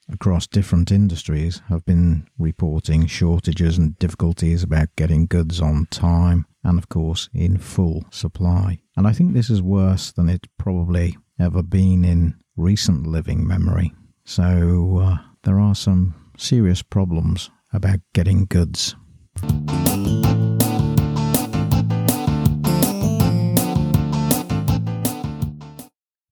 across 0.10 0.48
different 0.48 0.90
industries 0.90 1.62
have 1.68 1.84
been 1.84 2.30
reporting 2.40 3.06
shortages 3.06 3.78
and 3.78 4.00
difficulties 4.00 4.64
about 4.64 4.96
getting 4.96 5.26
goods 5.26 5.60
on 5.60 5.86
time 5.88 6.46
and, 6.64 6.80
of 6.80 6.88
course, 6.88 7.30
in 7.34 7.58
full 7.58 8.06
supply. 8.10 8.80
And 8.96 9.06
I 9.06 9.12
think 9.12 9.34
this 9.34 9.50
is 9.50 9.62
worse 9.62 10.14
than 10.14 10.30
it's 10.30 10.48
probably 10.58 11.18
ever 11.38 11.62
been 11.62 12.06
in 12.06 12.36
recent 12.56 13.06
living 13.06 13.46
memory. 13.46 13.92
So 14.24 15.00
uh, 15.04 15.18
there 15.44 15.60
are 15.60 15.76
some 15.76 16.16
serious 16.38 16.82
problems 16.82 17.50
about 17.74 18.00
getting 18.14 18.46
goods. 18.46 18.96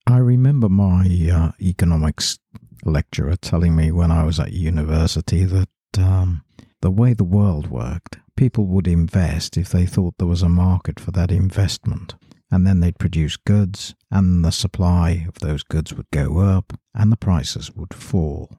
I 0.08 0.18
remember 0.18 0.70
my 0.70 1.30
uh, 1.34 1.52
economics 1.62 2.40
lecturer 2.84 3.36
telling 3.36 3.76
me 3.76 3.92
when 3.92 4.12
I 4.12 4.24
was 4.24 4.40
at 4.40 4.54
university 4.54 5.44
that 5.46 5.70
um, 5.98 6.44
the 6.82 6.92
way 6.92 7.14
the 7.14 7.24
world 7.24 7.68
worked, 7.68 8.18
people 8.36 8.66
would 8.68 8.88
invest 8.88 9.58
if 9.58 9.70
they 9.70 9.86
thought 9.86 10.16
there 10.18 10.28
was 10.28 10.42
a 10.42 10.50
market 10.50 11.00
for 11.00 11.12
that 11.12 11.32
investment 11.32 12.16
and 12.52 12.68
then 12.68 12.82
they'd 12.82 13.00
produce 13.00 13.38
goods, 13.38 13.96
and 14.12 14.44
the 14.44 14.52
supply 14.52 15.26
of 15.28 15.36
those 15.36 15.64
goods 15.64 15.94
would 15.94 16.12
go 16.12 16.40
up, 16.40 16.74
and 16.94 17.12
the 17.12 17.18
prices 17.18 17.72
would 17.72 17.94
fall. 17.94 18.52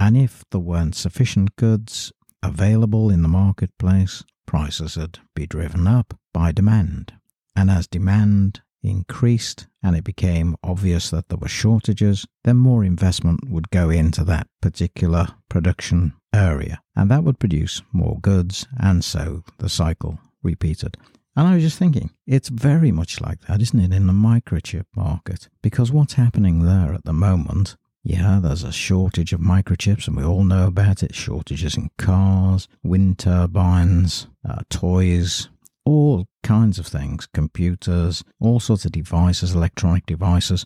And 0.00 0.16
if 0.16 0.44
there 0.50 0.60
weren't 0.60 0.96
sufficient 0.96 1.54
goods 1.54 2.12
available 2.46 3.10
in 3.10 3.22
the 3.22 3.28
marketplace, 3.28 4.24
prices 4.46 4.96
would 4.96 5.18
be 5.34 5.46
driven 5.46 5.86
up 5.86 6.18
by 6.32 6.52
demand. 6.52 7.12
And 7.54 7.70
as 7.70 7.86
demand 7.86 8.62
increased 8.82 9.66
and 9.82 9.96
it 9.96 10.04
became 10.04 10.56
obvious 10.62 11.10
that 11.10 11.28
there 11.28 11.38
were 11.38 11.48
shortages, 11.48 12.26
then 12.44 12.56
more 12.56 12.84
investment 12.84 13.48
would 13.48 13.70
go 13.70 13.90
into 13.90 14.24
that 14.24 14.48
particular 14.60 15.28
production 15.48 16.12
area, 16.32 16.80
and 16.94 17.10
that 17.10 17.24
would 17.24 17.38
produce 17.38 17.82
more 17.92 18.18
goods, 18.20 18.66
and 18.78 19.04
so 19.04 19.42
the 19.58 19.68
cycle 19.68 20.18
repeated. 20.42 20.96
And 21.34 21.46
I 21.46 21.54
was 21.54 21.62
just 21.62 21.78
thinking, 21.78 22.10
it's 22.26 22.48
very 22.48 22.92
much 22.92 23.20
like 23.20 23.40
that, 23.42 23.60
isn't 23.60 23.80
it, 23.80 23.92
in 23.92 24.06
the 24.06 24.12
microchip 24.12 24.86
market? 24.94 25.48
Because 25.62 25.92
what's 25.92 26.14
happening 26.14 26.60
there 26.60 26.94
at 26.94 27.04
the 27.04 27.12
moment, 27.12 27.76
yeah, 28.06 28.38
there's 28.40 28.62
a 28.62 28.70
shortage 28.70 29.32
of 29.32 29.40
microchips, 29.40 30.06
and 30.06 30.16
we 30.16 30.22
all 30.22 30.44
know 30.44 30.68
about 30.68 31.02
it 31.02 31.12
shortages 31.12 31.76
in 31.76 31.90
cars, 31.98 32.68
wind 32.84 33.18
turbines, 33.18 34.28
uh, 34.48 34.62
toys, 34.70 35.48
all 35.84 36.28
kinds 36.44 36.78
of 36.78 36.86
things, 36.86 37.26
computers, 37.26 38.22
all 38.38 38.60
sorts 38.60 38.84
of 38.84 38.92
devices, 38.92 39.56
electronic 39.56 40.06
devices, 40.06 40.64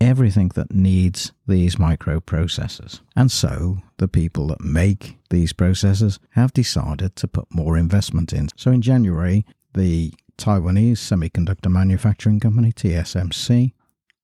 everything 0.00 0.48
that 0.54 0.72
needs 0.72 1.32
these 1.46 1.76
microprocessors. 1.76 3.00
And 3.14 3.30
so 3.30 3.82
the 3.98 4.08
people 4.08 4.46
that 4.46 4.62
make 4.62 5.18
these 5.28 5.52
processors 5.52 6.18
have 6.30 6.54
decided 6.54 7.16
to 7.16 7.28
put 7.28 7.54
more 7.54 7.76
investment 7.76 8.32
in. 8.32 8.48
So 8.56 8.70
in 8.70 8.80
January, 8.80 9.44
the 9.74 10.14
Taiwanese 10.38 10.92
semiconductor 10.92 11.70
manufacturing 11.70 12.40
company, 12.40 12.72
TSMC, 12.72 13.74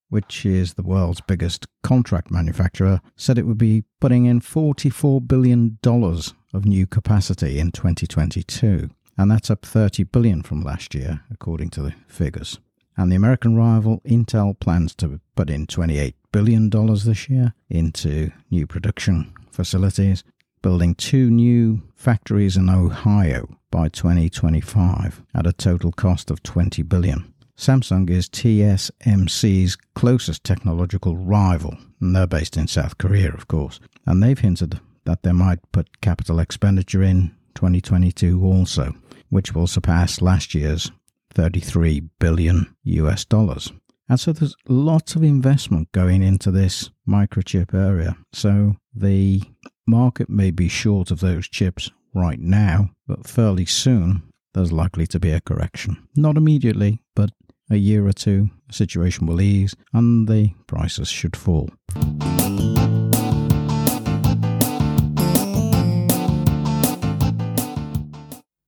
which 0.09 0.47
is 0.47 0.75
the 0.75 0.83
world's 0.83 1.21
biggest 1.21 1.67
contract 1.83 2.31
manufacturer, 2.31 3.01
said 3.17 3.39
it 3.39 3.47
would 3.47 3.59
be 3.59 3.85
putting 4.01 4.27
in 4.27 4.41
$44 4.41 5.27
billion 5.27 5.79
of 5.85 6.65
new 6.65 6.87
capacity 6.87 7.59
in 7.59 7.73
2022. 7.73 8.91
And 9.17 9.31
that's 9.31 9.51
up 9.51 9.65
30 9.65 10.05
billion 10.05 10.43
from 10.43 10.63
last 10.63 10.95
year, 10.95 11.23
according 11.31 11.71
to 11.71 11.83
the 11.83 11.95
figures. 12.07 12.59
And 12.97 13.11
the 13.11 13.17
American 13.17 13.57
rival 13.57 14.01
Intel 14.05 14.59
plans 14.59 14.95
to 14.97 15.21
put 15.35 15.51
in 15.51 15.67
$28 15.67 16.15
billion 16.33 16.71
this 16.71 17.29
year 17.29 17.55
into 17.69 18.31
new 18.51 18.67
production 18.67 19.33
facilities, 19.51 20.23
building 20.63 20.95
two 20.95 21.31
new 21.31 21.83
factories 21.95 22.57
in 22.57 22.69
Ohio 22.71 23.49
by 23.71 23.89
2025 23.89 25.23
at 25.35 25.47
a 25.47 25.53
total 25.53 25.91
cost 25.93 26.31
of 26.31 26.43
20 26.43 26.83
billion. 26.83 27.34
Samsung 27.57 28.11
is 28.11 28.29
TSMC's 28.29 29.77
closest 29.95 30.45
technological 30.45 31.17
rival, 31.17 31.77
and 32.01 32.15
they're 32.15 32.27
based 32.27 32.57
in 32.57 32.67
South 32.67 32.99
Korea, 32.99 33.33
of 33.33 33.49
course. 33.49 33.81
And 34.07 34.23
they've 34.23 34.39
hinted 34.39 34.81
that 35.05 35.23
they 35.23 35.33
might 35.33 35.61
put 35.73 36.01
capital 36.01 36.41
expenditure 36.41 37.03
in 37.03 37.35
2022 37.55 38.45
also, 38.45 38.93
which 39.31 39.55
will 39.55 39.67
surpass 39.67 40.21
last 40.21 40.55
year's 40.55 40.91
33 41.31 42.03
billion 42.19 42.75
US 42.85 43.25
dollars. 43.25 43.73
And 44.09 44.21
so 44.21 44.33
there's 44.33 44.57
lots 44.69 45.17
of 45.17 45.23
investment 45.23 45.91
going 45.93 46.23
into 46.23 46.51
this 46.51 46.91
microchip 47.09 47.73
area. 47.73 48.17
So 48.33 48.77
the 48.95 49.43
market 49.87 50.29
may 50.29 50.51
be 50.51 50.69
short 50.69 51.11
of 51.11 51.21
those 51.21 51.49
chips 51.49 51.91
right 52.15 52.39
now, 52.39 52.91
but 53.07 53.27
fairly 53.27 53.67
soon 53.67 54.23
there's 54.53 54.73
likely 54.73 55.07
to 55.09 55.19
be 55.19 55.31
a 55.31 55.41
correction. 55.41 56.07
Not 56.17 56.37
immediately, 56.37 57.01
but 57.17 57.31
a 57.71 57.77
year 57.77 58.07
or 58.07 58.13
two, 58.13 58.51
the 58.69 58.75
situation 58.75 59.27
will 59.27 59.41
ease 59.41 59.75
and 59.93 60.29
the 60.29 60.53
prices 60.67 61.09
should 61.09 61.37
fall. 61.37 61.71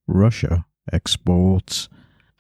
Russia 0.07 0.65
exports 0.93 1.89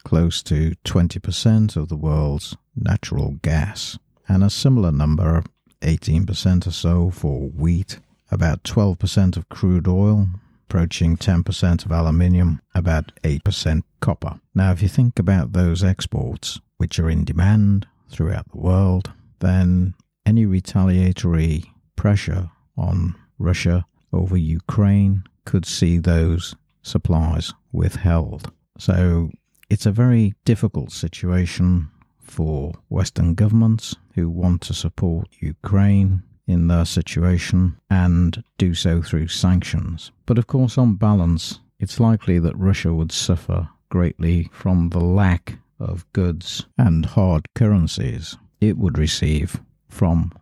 close 0.04 0.42
to 0.42 0.72
20% 0.84 1.76
of 1.76 1.88
the 1.88 1.96
world's 1.96 2.56
natural 2.76 3.32
gas, 3.42 3.98
and 4.28 4.44
a 4.44 4.48
similar 4.48 4.92
number, 4.92 5.42
18% 5.82 6.66
or 6.66 6.70
so, 6.70 7.10
for 7.10 7.48
wheat, 7.48 7.98
about 8.30 8.62
12% 8.62 9.36
of 9.36 9.48
crude 9.48 9.88
oil, 9.88 10.28
approaching 10.68 11.16
10% 11.16 11.84
of 11.84 11.92
aluminium, 11.92 12.60
about 12.74 13.12
8% 13.22 13.82
copper. 14.00 14.40
Now, 14.54 14.72
if 14.72 14.82
you 14.82 14.88
think 14.88 15.18
about 15.18 15.52
those 15.52 15.84
exports, 15.84 16.60
which 16.76 16.98
are 16.98 17.08
in 17.08 17.24
demand 17.24 17.86
throughout 18.10 18.50
the 18.50 18.58
world, 18.58 19.12
then 19.38 19.94
any 20.24 20.44
retaliatory 20.44 21.72
pressure 21.94 22.50
on 22.76 23.14
Russia 23.38 23.86
over 24.12 24.36
Ukraine 24.36 25.22
could 25.44 25.64
see 25.64 25.98
those 25.98 26.56
supplies 26.82 27.54
withheld. 27.72 28.50
So 28.78 29.30
it's 29.70 29.86
a 29.86 29.92
very 29.92 30.34
difficult 30.44 30.90
situation 30.90 31.90
for 32.18 32.74
Western 32.88 33.34
governments 33.34 33.94
who 34.14 34.28
want 34.28 34.62
to 34.62 34.74
support 34.74 35.28
Ukraine 35.38 36.22
in 36.46 36.68
their 36.68 36.84
situation 36.84 37.76
and 37.90 38.42
do 38.58 38.74
so 38.74 39.02
through 39.02 39.28
sanctions. 39.28 40.12
But 40.26 40.38
of 40.38 40.46
course, 40.46 40.78
on 40.78 40.94
balance, 40.94 41.60
it's 41.78 42.00
likely 42.00 42.38
that 42.38 42.56
Russia 42.56 42.94
would 42.94 43.12
suffer 43.12 43.68
greatly 43.88 44.48
from 44.52 44.90
the 44.90 45.00
lack 45.00 45.58
of 45.78 46.10
goods 46.12 46.66
and 46.78 47.04
hard 47.04 47.48
currencies 47.54 48.36
it 48.60 48.78
would 48.78 48.98
receive 48.98 49.60
from 49.88 50.32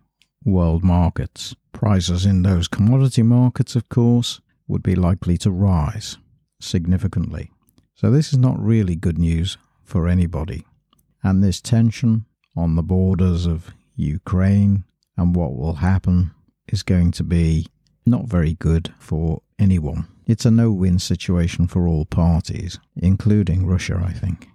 world 0.45 0.85
markets. 0.85 1.55
Prices 1.73 2.25
in 2.25 2.43
those 2.43 2.69
commodity 2.69 3.23
markets, 3.23 3.75
of 3.75 3.89
course, 3.89 4.41
would 4.69 4.83
be 4.83 4.95
likely 4.95 5.37
to 5.39 5.51
rise 5.51 6.19
significantly. 6.61 7.51
So, 7.95 8.11
this 8.11 8.33
is 8.33 8.39
not 8.39 8.63
really 8.63 8.97
good 8.97 9.19
news 9.19 9.59
for 9.83 10.09
anybody. 10.09 10.65
And 11.23 11.43
this 11.43 11.61
tension 11.61 12.27
on 12.57 12.77
the 12.77 12.83
borders 12.83 13.47
of 13.47 13.73
Ukraine 13.97 14.85
and 15.17 15.35
what 15.35 15.57
will 15.57 15.75
happen 15.75 16.33
is 16.69 16.83
going 16.83 17.11
to 17.13 17.25
be 17.25 17.67
not 18.07 18.27
very 18.27 18.55
good 18.55 18.93
for 18.99 19.43
anyone. 19.59 20.07
It's 20.27 20.45
a 20.45 20.51
no 20.51 20.73
win 20.73 20.99
situation 20.99 21.67
for 21.67 21.87
all 21.87 22.07
parties, 22.07 22.79
including 22.97 23.67
Russia, 23.67 24.03
I 24.05 24.13
think. 24.13 24.49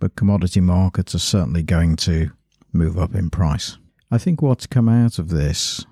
But 0.00 0.16
commodity 0.16 0.60
markets 0.60 1.14
are 1.14 1.20
certainly 1.20 1.62
going 1.62 1.96
to 1.96 2.30
move 2.72 2.98
up 2.98 3.14
in 3.14 3.30
price. 3.30 3.78
I 4.10 4.18
think 4.18 4.42
what's 4.42 4.66
come 4.66 4.88
out 4.88 5.18
of 5.18 5.28
this 5.28 5.84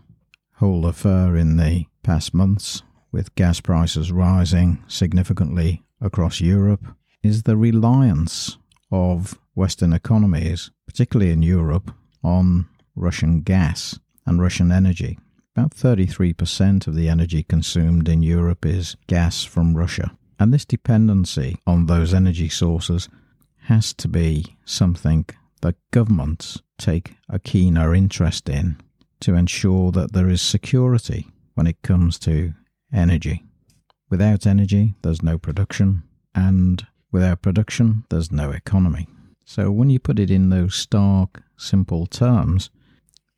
whole 0.57 0.87
affair 0.87 1.37
in 1.37 1.57
the 1.57 1.87
past 2.03 2.35
months, 2.35 2.83
with 3.13 3.35
gas 3.35 3.61
prices 3.61 4.13
rising 4.13 4.83
significantly 4.89 5.83
across 6.01 6.41
Europe, 6.41 6.85
is 7.23 7.43
the 7.43 7.57
reliance 7.57 8.59
of 8.91 9.39
Western 9.55 9.93
economies, 9.93 10.71
particularly 10.87 11.33
in 11.33 11.43
Europe, 11.43 11.95
on 12.23 12.67
Russian 13.01 13.41
gas 13.41 13.99
and 14.27 14.41
Russian 14.41 14.71
energy. 14.71 15.19
About 15.57 15.75
33% 15.75 16.87
of 16.87 16.95
the 16.95 17.09
energy 17.09 17.43
consumed 17.43 18.09
in 18.09 18.23
Europe 18.23 18.65
is 18.65 18.97
gas 19.07 19.45
from 19.45 19.77
Russia. 19.77 20.13
And 20.39 20.55
this 20.55 20.65
dependency 20.65 21.57
on 21.67 21.87
those 21.87 22.15
energy 22.15 22.49
sources 22.49 23.09
has 23.65 23.93
to 23.95 24.09
be 24.09 24.57
something 24.65 25.27
that 25.63 25.77
governments 25.91 26.63
take 26.79 27.15
a 27.29 27.39
keener 27.39 27.95
interest 27.95 28.49
in 28.49 28.77
to 29.21 29.35
ensure 29.35 29.93
that 29.93 30.13
there 30.13 30.29
is 30.29 30.41
security 30.41 31.27
when 31.55 31.67
it 31.67 31.83
comes 31.83 32.19
to 32.21 32.55
energy. 32.93 33.45
Without 34.09 34.47
energy, 34.47 34.95
there's 35.03 35.23
no 35.23 35.39
production, 35.39 36.03
and 36.35 36.87
without 37.13 37.43
production, 37.43 38.05
there's 38.09 38.33
no 38.33 38.51
economy. 38.51 39.07
So, 39.45 39.71
when 39.71 39.91
you 39.91 39.99
put 39.99 40.19
it 40.19 40.31
in 40.31 40.49
those 40.51 40.75
stark, 40.75 41.43
simple 41.57 42.07
terms, 42.07 42.71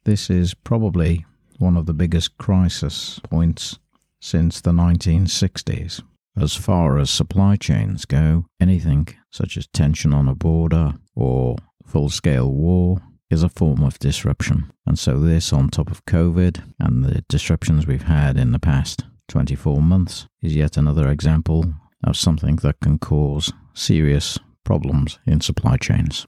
this 0.04 0.30
is 0.30 0.54
probably 0.54 1.24
one 1.58 1.76
of 1.76 1.86
the 1.86 1.94
biggest 1.94 2.36
crisis 2.38 3.20
points 3.20 3.78
since 4.20 4.60
the 4.60 4.72
1960s. 4.72 6.02
As 6.36 6.54
far 6.54 6.98
as 6.98 7.10
supply 7.10 7.56
chains 7.56 8.04
go, 8.04 8.46
anything 8.60 9.08
such 9.30 9.56
as 9.56 9.66
tension 9.68 10.14
on 10.14 10.28
a 10.28 10.34
border 10.34 10.94
or 11.14 11.56
full 11.86 12.08
scale 12.08 12.50
war 12.50 12.98
is 13.30 13.42
a 13.42 13.48
form 13.48 13.82
of 13.82 13.98
disruption. 13.98 14.72
And 14.86 14.98
so, 14.98 15.20
this 15.20 15.52
on 15.52 15.68
top 15.68 15.90
of 15.90 16.04
COVID 16.06 16.62
and 16.78 17.04
the 17.04 17.22
disruptions 17.28 17.86
we've 17.86 18.04
had 18.04 18.36
in 18.36 18.52
the 18.52 18.58
past 18.58 19.04
24 19.28 19.80
months 19.82 20.26
is 20.42 20.54
yet 20.54 20.76
another 20.76 21.08
example 21.08 21.74
of 22.04 22.16
something 22.16 22.56
that 22.56 22.80
can 22.80 22.98
cause 22.98 23.52
serious 23.74 24.38
problems 24.64 25.18
in 25.26 25.40
supply 25.40 25.76
chains. 25.76 26.26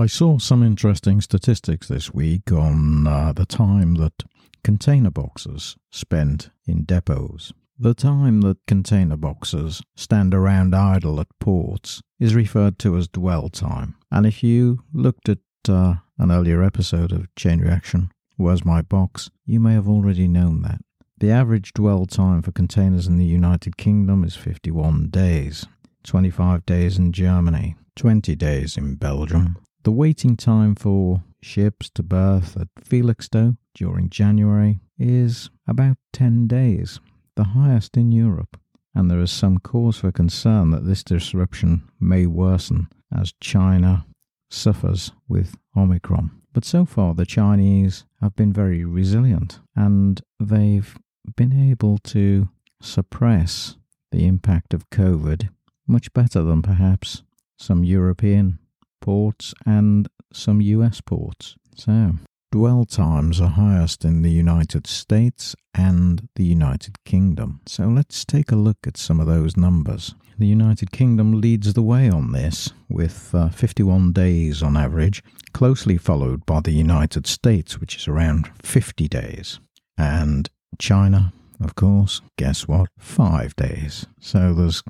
I 0.00 0.06
saw 0.06 0.38
some 0.38 0.62
interesting 0.62 1.20
statistics 1.20 1.86
this 1.86 2.14
week 2.14 2.50
on 2.50 3.06
uh, 3.06 3.34
the 3.34 3.44
time 3.44 3.96
that 3.96 4.24
container 4.64 5.10
boxes 5.10 5.76
spend 5.90 6.50
in 6.66 6.86
depots. 6.86 7.52
The 7.78 7.92
time 7.92 8.40
that 8.40 8.64
container 8.66 9.18
boxes 9.18 9.82
stand 9.96 10.32
around 10.32 10.74
idle 10.74 11.20
at 11.20 11.26
ports 11.38 12.00
is 12.18 12.34
referred 12.34 12.78
to 12.78 12.96
as 12.96 13.08
dwell 13.08 13.50
time. 13.50 13.94
And 14.10 14.24
if 14.24 14.42
you 14.42 14.84
looked 14.94 15.28
at 15.28 15.40
uh, 15.68 15.96
an 16.16 16.32
earlier 16.32 16.62
episode 16.62 17.12
of 17.12 17.34
Chain 17.34 17.60
Reaction, 17.60 18.10
Where's 18.38 18.64
My 18.64 18.80
Box, 18.80 19.30
you 19.44 19.60
may 19.60 19.74
have 19.74 19.86
already 19.86 20.28
known 20.28 20.62
that. 20.62 20.80
The 21.18 21.30
average 21.30 21.74
dwell 21.74 22.06
time 22.06 22.40
for 22.40 22.52
containers 22.52 23.06
in 23.06 23.18
the 23.18 23.26
United 23.26 23.76
Kingdom 23.76 24.24
is 24.24 24.34
51 24.34 25.10
days, 25.10 25.66
25 26.04 26.64
days 26.64 26.96
in 26.96 27.12
Germany, 27.12 27.76
20 27.96 28.34
days 28.34 28.78
in 28.78 28.94
Belgium. 28.94 29.58
The 29.82 29.92
waiting 29.92 30.36
time 30.36 30.74
for 30.74 31.22
ships 31.40 31.88
to 31.94 32.02
berth 32.02 32.54
at 32.54 32.68
Felixstowe 32.84 33.56
during 33.74 34.10
January 34.10 34.80
is 34.98 35.48
about 35.66 35.96
10 36.12 36.46
days, 36.46 37.00
the 37.34 37.44
highest 37.44 37.96
in 37.96 38.12
Europe. 38.12 38.60
And 38.94 39.10
there 39.10 39.20
is 39.20 39.30
some 39.30 39.56
cause 39.56 39.96
for 39.96 40.12
concern 40.12 40.70
that 40.72 40.84
this 40.84 41.02
disruption 41.02 41.88
may 41.98 42.26
worsen 42.26 42.88
as 43.10 43.32
China 43.40 44.04
suffers 44.50 45.12
with 45.28 45.56
Omicron. 45.74 46.30
But 46.52 46.66
so 46.66 46.84
far, 46.84 47.14
the 47.14 47.24
Chinese 47.24 48.04
have 48.20 48.36
been 48.36 48.52
very 48.52 48.84
resilient 48.84 49.60
and 49.74 50.20
they've 50.38 50.94
been 51.36 51.58
able 51.58 51.96
to 51.98 52.50
suppress 52.82 53.76
the 54.10 54.26
impact 54.26 54.74
of 54.74 54.90
COVID 54.90 55.48
much 55.86 56.12
better 56.12 56.42
than 56.42 56.60
perhaps 56.60 57.22
some 57.56 57.82
European 57.82 58.58
ports 59.00 59.54
and 59.66 60.08
some 60.32 60.60
US 60.60 61.00
ports. 61.00 61.56
So, 61.74 62.14
dwell 62.52 62.84
times 62.84 63.40
are 63.40 63.48
highest 63.48 64.04
in 64.04 64.22
the 64.22 64.30
United 64.30 64.86
States 64.86 65.56
and 65.74 66.28
the 66.34 66.44
United 66.44 67.02
Kingdom. 67.04 67.60
So, 67.66 67.84
let's 67.88 68.24
take 68.24 68.52
a 68.52 68.56
look 68.56 68.78
at 68.86 68.96
some 68.96 69.20
of 69.20 69.26
those 69.26 69.56
numbers. 69.56 70.14
The 70.38 70.46
United 70.46 70.90
Kingdom 70.90 71.40
leads 71.40 71.74
the 71.74 71.82
way 71.82 72.08
on 72.08 72.32
this 72.32 72.72
with 72.88 73.34
uh, 73.34 73.50
51 73.50 74.12
days 74.12 74.62
on 74.62 74.76
average, 74.76 75.22
closely 75.52 75.98
followed 75.98 76.46
by 76.46 76.60
the 76.60 76.72
United 76.72 77.26
States, 77.26 77.78
which 77.78 77.96
is 77.96 78.08
around 78.08 78.50
50 78.62 79.06
days. 79.06 79.60
And 79.98 80.48
China, 80.78 81.34
of 81.62 81.74
course, 81.74 82.22
guess 82.38 82.66
what? 82.66 82.88
Five 82.98 83.54
days. 83.56 84.06
So 84.18 84.54
there's 84.54 84.82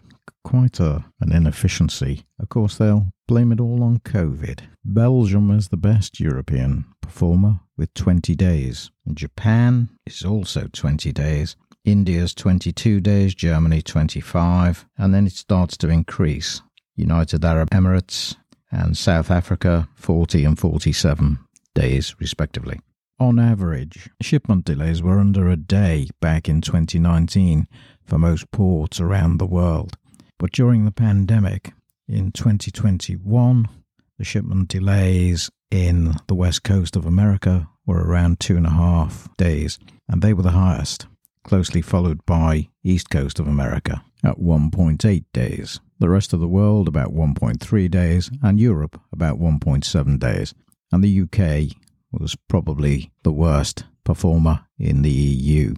quite 0.45 0.81
a, 0.81 1.05
an 1.21 1.33
inefficiency. 1.33 2.25
Of 2.39 2.49
course, 2.49 2.77
they'll 2.77 3.13
blame 3.29 3.53
it 3.53 3.61
all 3.61 3.83
on 3.83 4.01
COVID. 4.01 4.61
Belgium 4.85 5.51
is 5.51 5.69
the 5.69 5.77
best 5.77 6.21
European 6.21 6.85
performer 7.01 7.61
with 7.77 7.93
20 7.95 8.35
days. 8.35 8.91
Japan 9.13 9.89
is 10.07 10.25
also 10.25 10.69
20 10.73 11.13
days. 11.13 11.57
India's 11.85 12.35
22 12.35 13.01
days, 13.01 13.35
Germany 13.35 13.83
25, 13.83 14.87
and 14.99 15.15
then 15.15 15.27
it 15.27 15.33
starts 15.33 15.77
to 15.79 15.89
increase. 15.89 16.63
United 16.95 17.45
Arab 17.45 17.71
Emirates 17.71 18.37
and 18.71 18.97
South 18.97 19.31
Africa 19.31 19.89
40 19.95 20.45
and 20.45 20.59
47 20.59 21.39
days, 21.75 22.15
respectively. 22.19 22.81
On 23.19 23.39
average, 23.39 24.09
shipment 24.23 24.65
delays 24.65 25.03
were 25.03 25.19
under 25.19 25.49
a 25.49 25.57
day 25.57 26.09
back 26.21 26.49
in 26.49 26.61
2019 26.61 27.69
for 28.03 28.19
most 28.19 28.51
ports 28.51 28.99
around 28.99 29.37
the 29.39 29.47
world. 29.47 29.97
But 30.41 30.53
during 30.53 30.87
the 30.87 30.91
pandemic 30.91 31.75
in 32.09 32.33
2021, 32.33 33.69
the 34.17 34.25
shipment 34.25 34.69
delays 34.69 35.51
in 35.71 36.15
the 36.29 36.35
west 36.35 36.63
coast 36.65 36.97
of 36.97 37.05
America 37.05 37.69
were 37.85 38.03
around 38.03 38.41
two 38.41 38.57
and 38.57 38.65
a 38.65 38.71
half 38.71 39.29
days, 39.37 39.79
and 40.09 40.23
they 40.23 40.33
were 40.33 40.43
the 40.43 40.53
highest 40.53 41.07
closely 41.45 41.83
followed 41.83 42.25
by 42.25 42.71
East 42.83 43.11
Coast 43.11 43.39
of 43.39 43.47
America 43.47 44.03
at 44.25 44.39
1.8 44.39 45.25
days, 45.35 45.79
the 45.99 46.09
rest 46.09 46.33
of 46.33 46.41
the 46.41 46.49
world 46.49 46.89
about 46.89 47.13
1.3 47.13 47.91
days, 47.91 48.31
and 48.43 48.59
Europe 48.59 48.99
about 49.13 49.39
1.7 49.39 50.19
days. 50.19 50.55
And 50.91 51.05
the 51.05 51.21
UK 51.21 51.77
was 52.13 52.35
probably 52.49 53.13
the 53.25 53.33
worst 53.33 53.85
performer 54.05 54.65
in 54.79 55.03
the 55.03 55.11
EU 55.11 55.75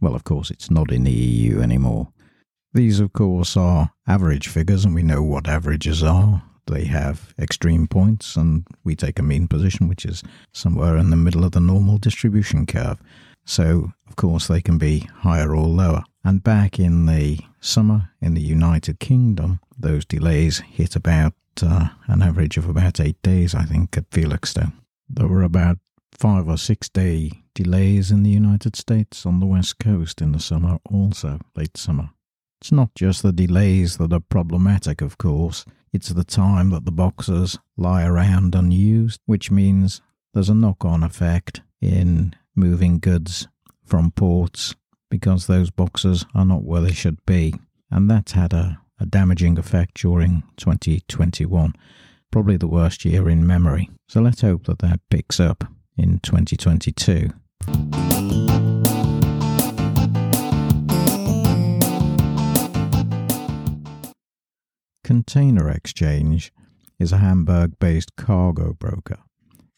Well, 0.00 0.16
of 0.16 0.24
course, 0.24 0.50
it's 0.50 0.72
not 0.72 0.90
in 0.90 1.04
the 1.04 1.12
EU 1.12 1.60
anymore. 1.60 2.11
These, 2.74 3.00
of 3.00 3.12
course, 3.12 3.56
are 3.56 3.92
average 4.06 4.48
figures, 4.48 4.84
and 4.84 4.94
we 4.94 5.02
know 5.02 5.22
what 5.22 5.48
averages 5.48 6.02
are. 6.02 6.42
They 6.66 6.84
have 6.84 7.34
extreme 7.38 7.86
points, 7.86 8.36
and 8.36 8.66
we 8.82 8.96
take 8.96 9.18
a 9.18 9.22
mean 9.22 9.46
position, 9.46 9.88
which 9.88 10.06
is 10.06 10.22
somewhere 10.52 10.96
in 10.96 11.10
the 11.10 11.16
middle 11.16 11.44
of 11.44 11.52
the 11.52 11.60
normal 11.60 11.98
distribution 11.98 12.64
curve. 12.64 12.98
So, 13.44 13.92
of 14.08 14.16
course, 14.16 14.46
they 14.46 14.62
can 14.62 14.78
be 14.78 15.00
higher 15.16 15.54
or 15.54 15.66
lower. 15.66 16.04
And 16.24 16.42
back 16.42 16.78
in 16.78 17.06
the 17.06 17.40
summer 17.60 18.10
in 18.20 18.34
the 18.34 18.40
United 18.40 19.00
Kingdom, 19.00 19.60
those 19.76 20.04
delays 20.04 20.60
hit 20.60 20.96
about 20.96 21.34
uh, 21.62 21.88
an 22.06 22.22
average 22.22 22.56
of 22.56 22.68
about 22.68 23.00
eight 23.00 23.20
days, 23.22 23.54
I 23.54 23.64
think, 23.64 23.96
at 23.96 24.10
Felixstowe. 24.10 24.72
There 25.08 25.28
were 25.28 25.42
about 25.42 25.78
five 26.12 26.48
or 26.48 26.56
six 26.56 26.88
day 26.88 27.32
delays 27.54 28.10
in 28.10 28.22
the 28.22 28.30
United 28.30 28.76
States 28.76 29.26
on 29.26 29.40
the 29.40 29.46
west 29.46 29.78
coast 29.78 30.22
in 30.22 30.32
the 30.32 30.40
summer, 30.40 30.78
also 30.84 31.40
late 31.56 31.76
summer. 31.76 32.10
It's 32.62 32.70
not 32.70 32.94
just 32.94 33.24
the 33.24 33.32
delays 33.32 33.96
that 33.96 34.12
are 34.12 34.20
problematic, 34.20 35.00
of 35.00 35.18
course, 35.18 35.64
it's 35.92 36.10
the 36.10 36.22
time 36.22 36.70
that 36.70 36.84
the 36.84 36.92
boxes 36.92 37.58
lie 37.76 38.04
around 38.04 38.54
unused, 38.54 39.20
which 39.26 39.50
means 39.50 40.00
there's 40.32 40.48
a 40.48 40.54
knock 40.54 40.84
on 40.84 41.02
effect 41.02 41.62
in 41.80 42.36
moving 42.54 43.00
goods 43.00 43.48
from 43.84 44.12
ports 44.12 44.76
because 45.10 45.48
those 45.48 45.72
boxes 45.72 46.24
are 46.36 46.44
not 46.44 46.62
where 46.62 46.82
they 46.82 46.92
should 46.92 47.18
be. 47.26 47.52
And 47.90 48.08
that's 48.08 48.30
had 48.30 48.52
a, 48.52 48.78
a 49.00 49.06
damaging 49.06 49.58
effect 49.58 49.94
during 49.94 50.44
2021, 50.56 51.74
probably 52.30 52.56
the 52.58 52.68
worst 52.68 53.04
year 53.04 53.28
in 53.28 53.44
memory. 53.44 53.90
So 54.06 54.20
let's 54.20 54.42
hope 54.42 54.66
that 54.66 54.78
that 54.78 55.00
picks 55.10 55.40
up 55.40 55.64
in 55.98 56.20
2022. 56.20 57.32
Container 65.12 65.70
xChange 65.70 66.52
is 66.98 67.12
a 67.12 67.18
Hamburg 67.18 67.78
based 67.78 68.16
cargo 68.16 68.72
broker, 68.72 69.18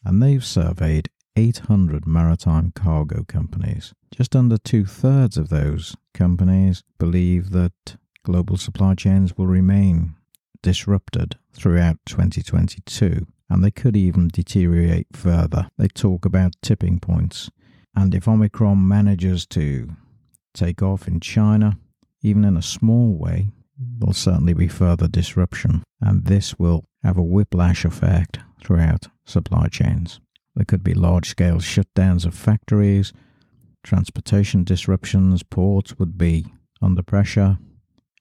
and 0.05 0.23
they've 0.23 0.45
surveyed 0.45 1.09
800 1.35 2.07
maritime 2.07 2.71
cargo 2.73 3.25
companies. 3.27 3.93
Just 4.15 4.33
under 4.33 4.57
two 4.57 4.85
thirds 4.85 5.35
of 5.35 5.49
those 5.49 5.97
companies 6.13 6.85
believe 6.97 7.49
that 7.49 7.97
global 8.23 8.55
supply 8.55 8.95
chains 8.95 9.37
will 9.37 9.45
remain 9.45 10.15
disrupted 10.63 11.35
throughout 11.51 11.97
2022 12.05 13.27
and 13.49 13.61
they 13.61 13.71
could 13.71 13.97
even 13.97 14.29
deteriorate 14.29 15.07
further. 15.11 15.67
They 15.77 15.89
talk 15.89 16.23
about 16.23 16.55
tipping 16.61 17.01
points. 17.01 17.49
And 17.93 18.15
if 18.15 18.25
Omicron 18.25 18.87
manages 18.87 19.45
to 19.47 19.97
take 20.53 20.81
off 20.81 21.09
in 21.09 21.19
China, 21.19 21.77
even 22.21 22.45
in 22.45 22.55
a 22.55 22.61
small 22.61 23.17
way, 23.17 23.49
there'll 23.97 24.13
certainly 24.13 24.53
be 24.53 24.67
further 24.67 25.07
disruption. 25.07 25.83
And 26.01 26.25
this 26.25 26.57
will 26.59 26.85
have 27.03 27.17
a 27.17 27.23
whiplash 27.23 27.85
effect 27.85 28.39
throughout 28.61 29.07
supply 29.25 29.67
chains. 29.67 30.19
There 30.55 30.65
could 30.65 30.83
be 30.83 30.93
large 30.93 31.29
scale 31.29 31.57
shutdowns 31.57 32.25
of 32.25 32.33
factories, 32.33 33.11
transportation 33.83 34.63
disruptions, 34.63 35.43
ports 35.43 35.97
would 35.99 36.17
be 36.17 36.45
under 36.81 37.03
pressure, 37.03 37.57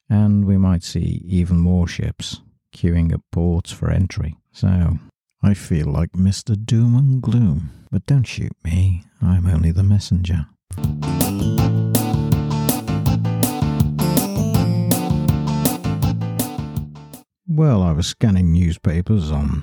and 0.09 0.45
we 0.45 0.59
might 0.59 0.83
see 0.83 1.23
even 1.27 1.59
more 1.59 1.87
ships 1.89 2.41
queuing 2.75 3.13
at 3.13 3.21
ports 3.31 3.71
for 3.71 3.91
entry. 3.91 4.37
So, 4.53 4.99
I 5.43 5.55
feel 5.55 5.87
like 5.87 6.13
Mr. 6.13 6.57
Doom 6.63 6.97
and 6.97 7.23
Gloom, 7.23 7.71
but 7.91 8.07
don't 8.07 8.25
shoot 8.25 8.53
me, 8.65 9.05
I'm 9.23 9.47
only 9.47 9.71
the 9.71 9.83
messenger. 9.83 10.47
Well, 17.57 17.85
I 17.85 17.93
was 17.93 18.09
scanning 18.09 18.51
newspapers 18.51 19.31
on 19.31 19.63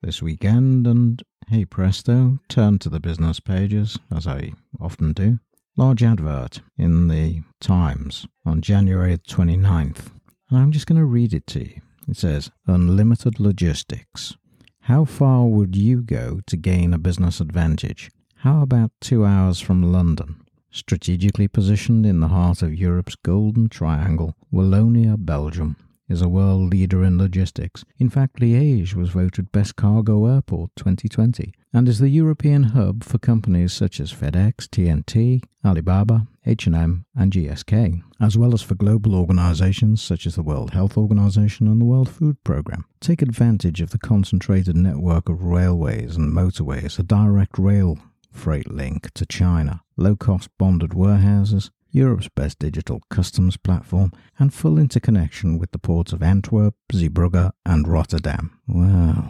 this 0.00 0.22
weekend 0.22 0.86
and 0.86 1.20
Hey 1.48 1.64
presto, 1.64 2.38
turn 2.48 2.78
to 2.78 2.88
the 2.88 3.00
business 3.00 3.40
pages, 3.40 3.98
as 4.14 4.28
I 4.28 4.52
often 4.80 5.12
do. 5.12 5.40
Large 5.76 6.04
advert 6.04 6.60
in 6.78 7.08
the 7.08 7.42
Times 7.60 8.28
on 8.46 8.60
January 8.60 9.18
29th, 9.18 10.12
and 10.50 10.58
I'm 10.60 10.70
just 10.70 10.86
going 10.86 11.00
to 11.00 11.04
read 11.04 11.34
it 11.34 11.48
to 11.48 11.64
you. 11.68 11.80
It 12.06 12.16
says, 12.16 12.52
Unlimited 12.68 13.40
Logistics. 13.40 14.36
How 14.82 15.04
far 15.04 15.48
would 15.48 15.74
you 15.74 16.00
go 16.00 16.42
to 16.46 16.56
gain 16.56 16.94
a 16.94 16.98
business 16.98 17.40
advantage? 17.40 18.08
How 18.36 18.62
about 18.62 18.92
two 19.00 19.24
hours 19.24 19.58
from 19.58 19.92
London? 19.92 20.44
Strategically 20.70 21.48
positioned 21.48 22.06
in 22.06 22.20
the 22.20 22.28
heart 22.28 22.62
of 22.62 22.72
Europe's 22.72 23.16
Golden 23.16 23.68
Triangle, 23.68 24.36
Wallonia, 24.52 25.16
Belgium, 25.18 25.74
is 26.12 26.22
a 26.22 26.28
world 26.28 26.70
leader 26.70 27.02
in 27.02 27.16
logistics. 27.16 27.84
In 27.98 28.10
fact, 28.10 28.38
Liège 28.38 28.94
was 28.94 29.10
voted 29.10 29.50
Best 29.50 29.76
Cargo 29.76 30.26
Airport 30.26 30.70
2020 30.76 31.54
and 31.72 31.88
is 31.88 31.98
the 31.98 32.10
European 32.10 32.64
hub 32.64 33.02
for 33.02 33.18
companies 33.18 33.72
such 33.72 33.98
as 33.98 34.12
FedEx, 34.12 34.68
TNT, 34.68 35.42
Alibaba, 35.64 36.26
H&M 36.44 37.06
and 37.16 37.32
GSK, 37.32 38.02
as 38.20 38.36
well 38.36 38.52
as 38.52 38.60
for 38.60 38.74
global 38.74 39.14
organizations 39.14 40.02
such 40.02 40.26
as 40.26 40.34
the 40.34 40.42
World 40.42 40.72
Health 40.72 40.98
Organization 40.98 41.66
and 41.66 41.80
the 41.80 41.86
World 41.86 42.10
Food 42.10 42.36
Programme. 42.44 42.84
Take 43.00 43.22
advantage 43.22 43.80
of 43.80 43.90
the 43.90 43.98
concentrated 43.98 44.76
network 44.76 45.30
of 45.30 45.42
railways 45.42 46.16
and 46.16 46.32
motorways, 46.32 46.98
a 46.98 47.02
direct 47.02 47.58
rail 47.58 47.98
freight 48.30 48.70
link 48.70 49.10
to 49.14 49.24
China, 49.24 49.82
low-cost 49.96 50.50
bonded 50.58 50.94
warehouses, 50.94 51.70
Europe's 51.92 52.28
best 52.28 52.58
digital 52.58 53.02
customs 53.10 53.56
platform, 53.56 54.12
and 54.38 54.52
full 54.52 54.78
interconnection 54.78 55.58
with 55.58 55.70
the 55.72 55.78
ports 55.78 56.12
of 56.12 56.22
Antwerp, 56.22 56.74
Zeebrugge, 56.92 57.52
and 57.66 57.86
Rotterdam. 57.86 58.58
Wow. 58.66 59.28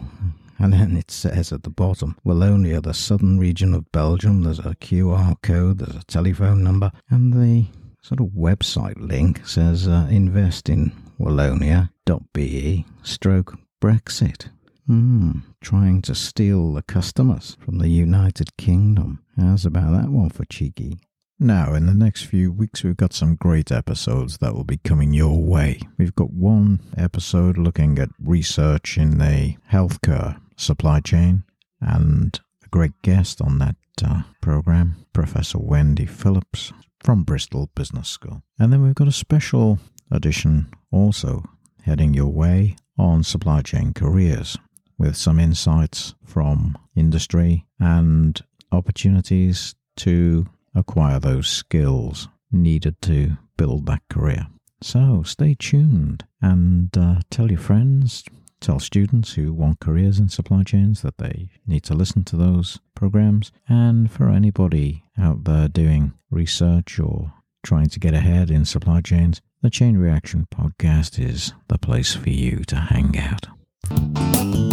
And 0.57 0.71
then 0.71 0.95
it 0.95 1.11
says 1.11 1.51
at 1.51 1.63
the 1.63 1.69
bottom, 1.69 2.15
Wallonia, 2.25 2.81
the 2.81 2.93
southern 2.93 3.37
region 3.37 3.73
of 3.73 3.91
Belgium, 3.91 4.43
there's 4.43 4.59
a 4.59 4.75
QR 4.75 5.35
code, 5.41 5.79
there's 5.79 5.95
a 5.95 6.05
telephone 6.05 6.63
number, 6.63 6.91
and 7.09 7.33
the 7.33 7.65
sort 8.01 8.21
of 8.21 8.27
website 8.27 8.97
link 8.97 9.45
says 9.45 9.87
uh, 9.87 10.07
invest 10.09 10.69
in 10.69 10.93
wallonia.be 11.19 12.85
stroke 13.03 13.57
Brexit. 13.81 14.49
Hmm, 14.87 15.39
trying 15.61 16.01
to 16.03 16.15
steal 16.15 16.73
the 16.73 16.81
customers 16.81 17.57
from 17.59 17.79
the 17.79 17.89
United 17.89 18.55
Kingdom. 18.57 19.23
How's 19.37 19.65
about 19.65 19.91
that 19.93 20.09
one 20.09 20.29
for 20.29 20.45
cheeky? 20.45 20.99
Now, 21.39 21.73
in 21.73 21.87
the 21.87 21.93
next 21.93 22.23
few 22.25 22.51
weeks, 22.51 22.83
we've 22.83 22.95
got 22.95 23.11
some 23.11 23.35
great 23.35 23.71
episodes 23.71 24.37
that 24.37 24.53
will 24.53 24.63
be 24.63 24.77
coming 24.77 25.13
your 25.13 25.43
way. 25.43 25.81
We've 25.97 26.15
got 26.15 26.31
one 26.31 26.79
episode 26.95 27.57
looking 27.57 27.99
at 27.99 28.09
research 28.19 28.97
in 28.97 29.17
the 29.17 29.57
healthcare 29.71 30.39
supply 30.55 30.99
chain, 31.01 31.43
and 31.81 32.39
a 32.63 32.69
great 32.69 33.01
guest 33.01 33.41
on 33.41 33.57
that 33.59 33.75
uh, 34.03 34.21
program, 34.41 35.05
Professor 35.11 35.57
Wendy 35.59 36.05
Phillips 36.05 36.71
from 37.03 37.23
Bristol 37.23 37.69
Business 37.75 38.09
School. 38.09 38.43
And 38.57 38.71
then 38.71 38.81
we've 38.81 38.95
got 38.95 39.07
a 39.07 39.11
special 39.11 39.79
edition 40.11 40.67
also 40.91 41.43
heading 41.83 42.13
your 42.13 42.31
way 42.31 42.77
on 42.97 43.23
supply 43.23 43.61
chain 43.61 43.93
careers 43.93 44.57
with 44.97 45.17
some 45.17 45.39
insights 45.39 46.15
from 46.23 46.77
industry 46.95 47.65
and 47.79 48.39
opportunities 48.71 49.75
to 49.97 50.47
acquire 50.75 51.19
those 51.19 51.47
skills 51.47 52.27
needed 52.51 53.01
to 53.01 53.37
build 53.57 53.85
that 53.85 54.01
career. 54.09 54.47
So 54.81 55.23
stay 55.23 55.55
tuned 55.57 56.25
and 56.41 56.95
uh, 56.97 57.21
tell 57.29 57.49
your 57.49 57.59
friends, 57.59 58.23
tell 58.59 58.79
students 58.79 59.33
who 59.33 59.53
want 59.53 59.79
careers 59.79 60.19
in 60.19 60.29
supply 60.29 60.63
chains 60.63 61.01
that 61.01 61.17
they 61.17 61.49
need 61.65 61.83
to 61.83 61.93
listen 61.93 62.23
to 62.25 62.35
those 62.35 62.79
programs. 62.95 63.51
And 63.67 64.11
for 64.11 64.29
anybody 64.29 65.03
out 65.17 65.45
there 65.45 65.67
doing 65.67 66.13
research 66.29 66.99
or 66.99 67.33
trying 67.63 67.87
to 67.87 67.99
get 67.99 68.13
ahead 68.13 68.51
in 68.51 68.65
supply 68.65 69.01
chains, 69.01 69.41
the 69.61 69.69
Chain 69.69 69.97
Reaction 69.97 70.47
podcast 70.53 71.17
is 71.17 71.53
the 71.69 71.77
place 71.77 72.13
for 72.13 72.29
you 72.29 72.63
to 72.65 72.75
hang 72.75 73.17
out. 73.17 74.72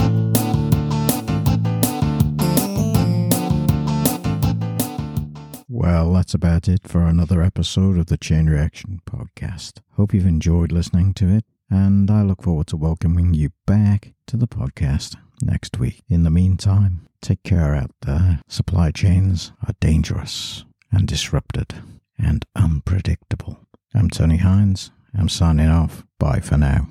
Well, 5.80 6.12
that's 6.12 6.34
about 6.34 6.68
it 6.68 6.86
for 6.86 7.06
another 7.06 7.40
episode 7.40 7.96
of 7.96 8.08
the 8.08 8.18
Chain 8.18 8.50
Reaction 8.50 9.00
podcast. 9.06 9.78
Hope 9.96 10.12
you've 10.12 10.26
enjoyed 10.26 10.72
listening 10.72 11.14
to 11.14 11.28
it, 11.34 11.46
and 11.70 12.10
I 12.10 12.20
look 12.20 12.42
forward 12.42 12.66
to 12.66 12.76
welcoming 12.76 13.32
you 13.32 13.52
back 13.66 14.12
to 14.26 14.36
the 14.36 14.46
podcast 14.46 15.16
next 15.42 15.78
week. 15.78 16.02
In 16.06 16.22
the 16.22 16.28
meantime, 16.28 17.08
take 17.22 17.42
care 17.44 17.74
out 17.74 17.92
there. 18.02 18.42
Supply 18.46 18.90
chains 18.90 19.52
are 19.66 19.74
dangerous 19.80 20.66
and 20.92 21.08
disrupted 21.08 21.76
and 22.18 22.44
unpredictable. 22.54 23.60
I'm 23.94 24.10
Tony 24.10 24.36
Hines. 24.36 24.90
I'm 25.18 25.30
signing 25.30 25.70
off. 25.70 26.04
Bye 26.18 26.40
for 26.40 26.58
now. 26.58 26.88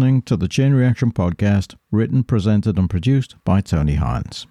Listening 0.00 0.22
to 0.22 0.34
the 0.34 0.48
Chain 0.48 0.72
Reaction 0.72 1.12
Podcast, 1.12 1.74
written, 1.92 2.24
presented, 2.24 2.78
and 2.78 2.88
produced 2.88 3.36
by 3.44 3.60
Tony 3.60 3.96
Hines. 3.96 4.46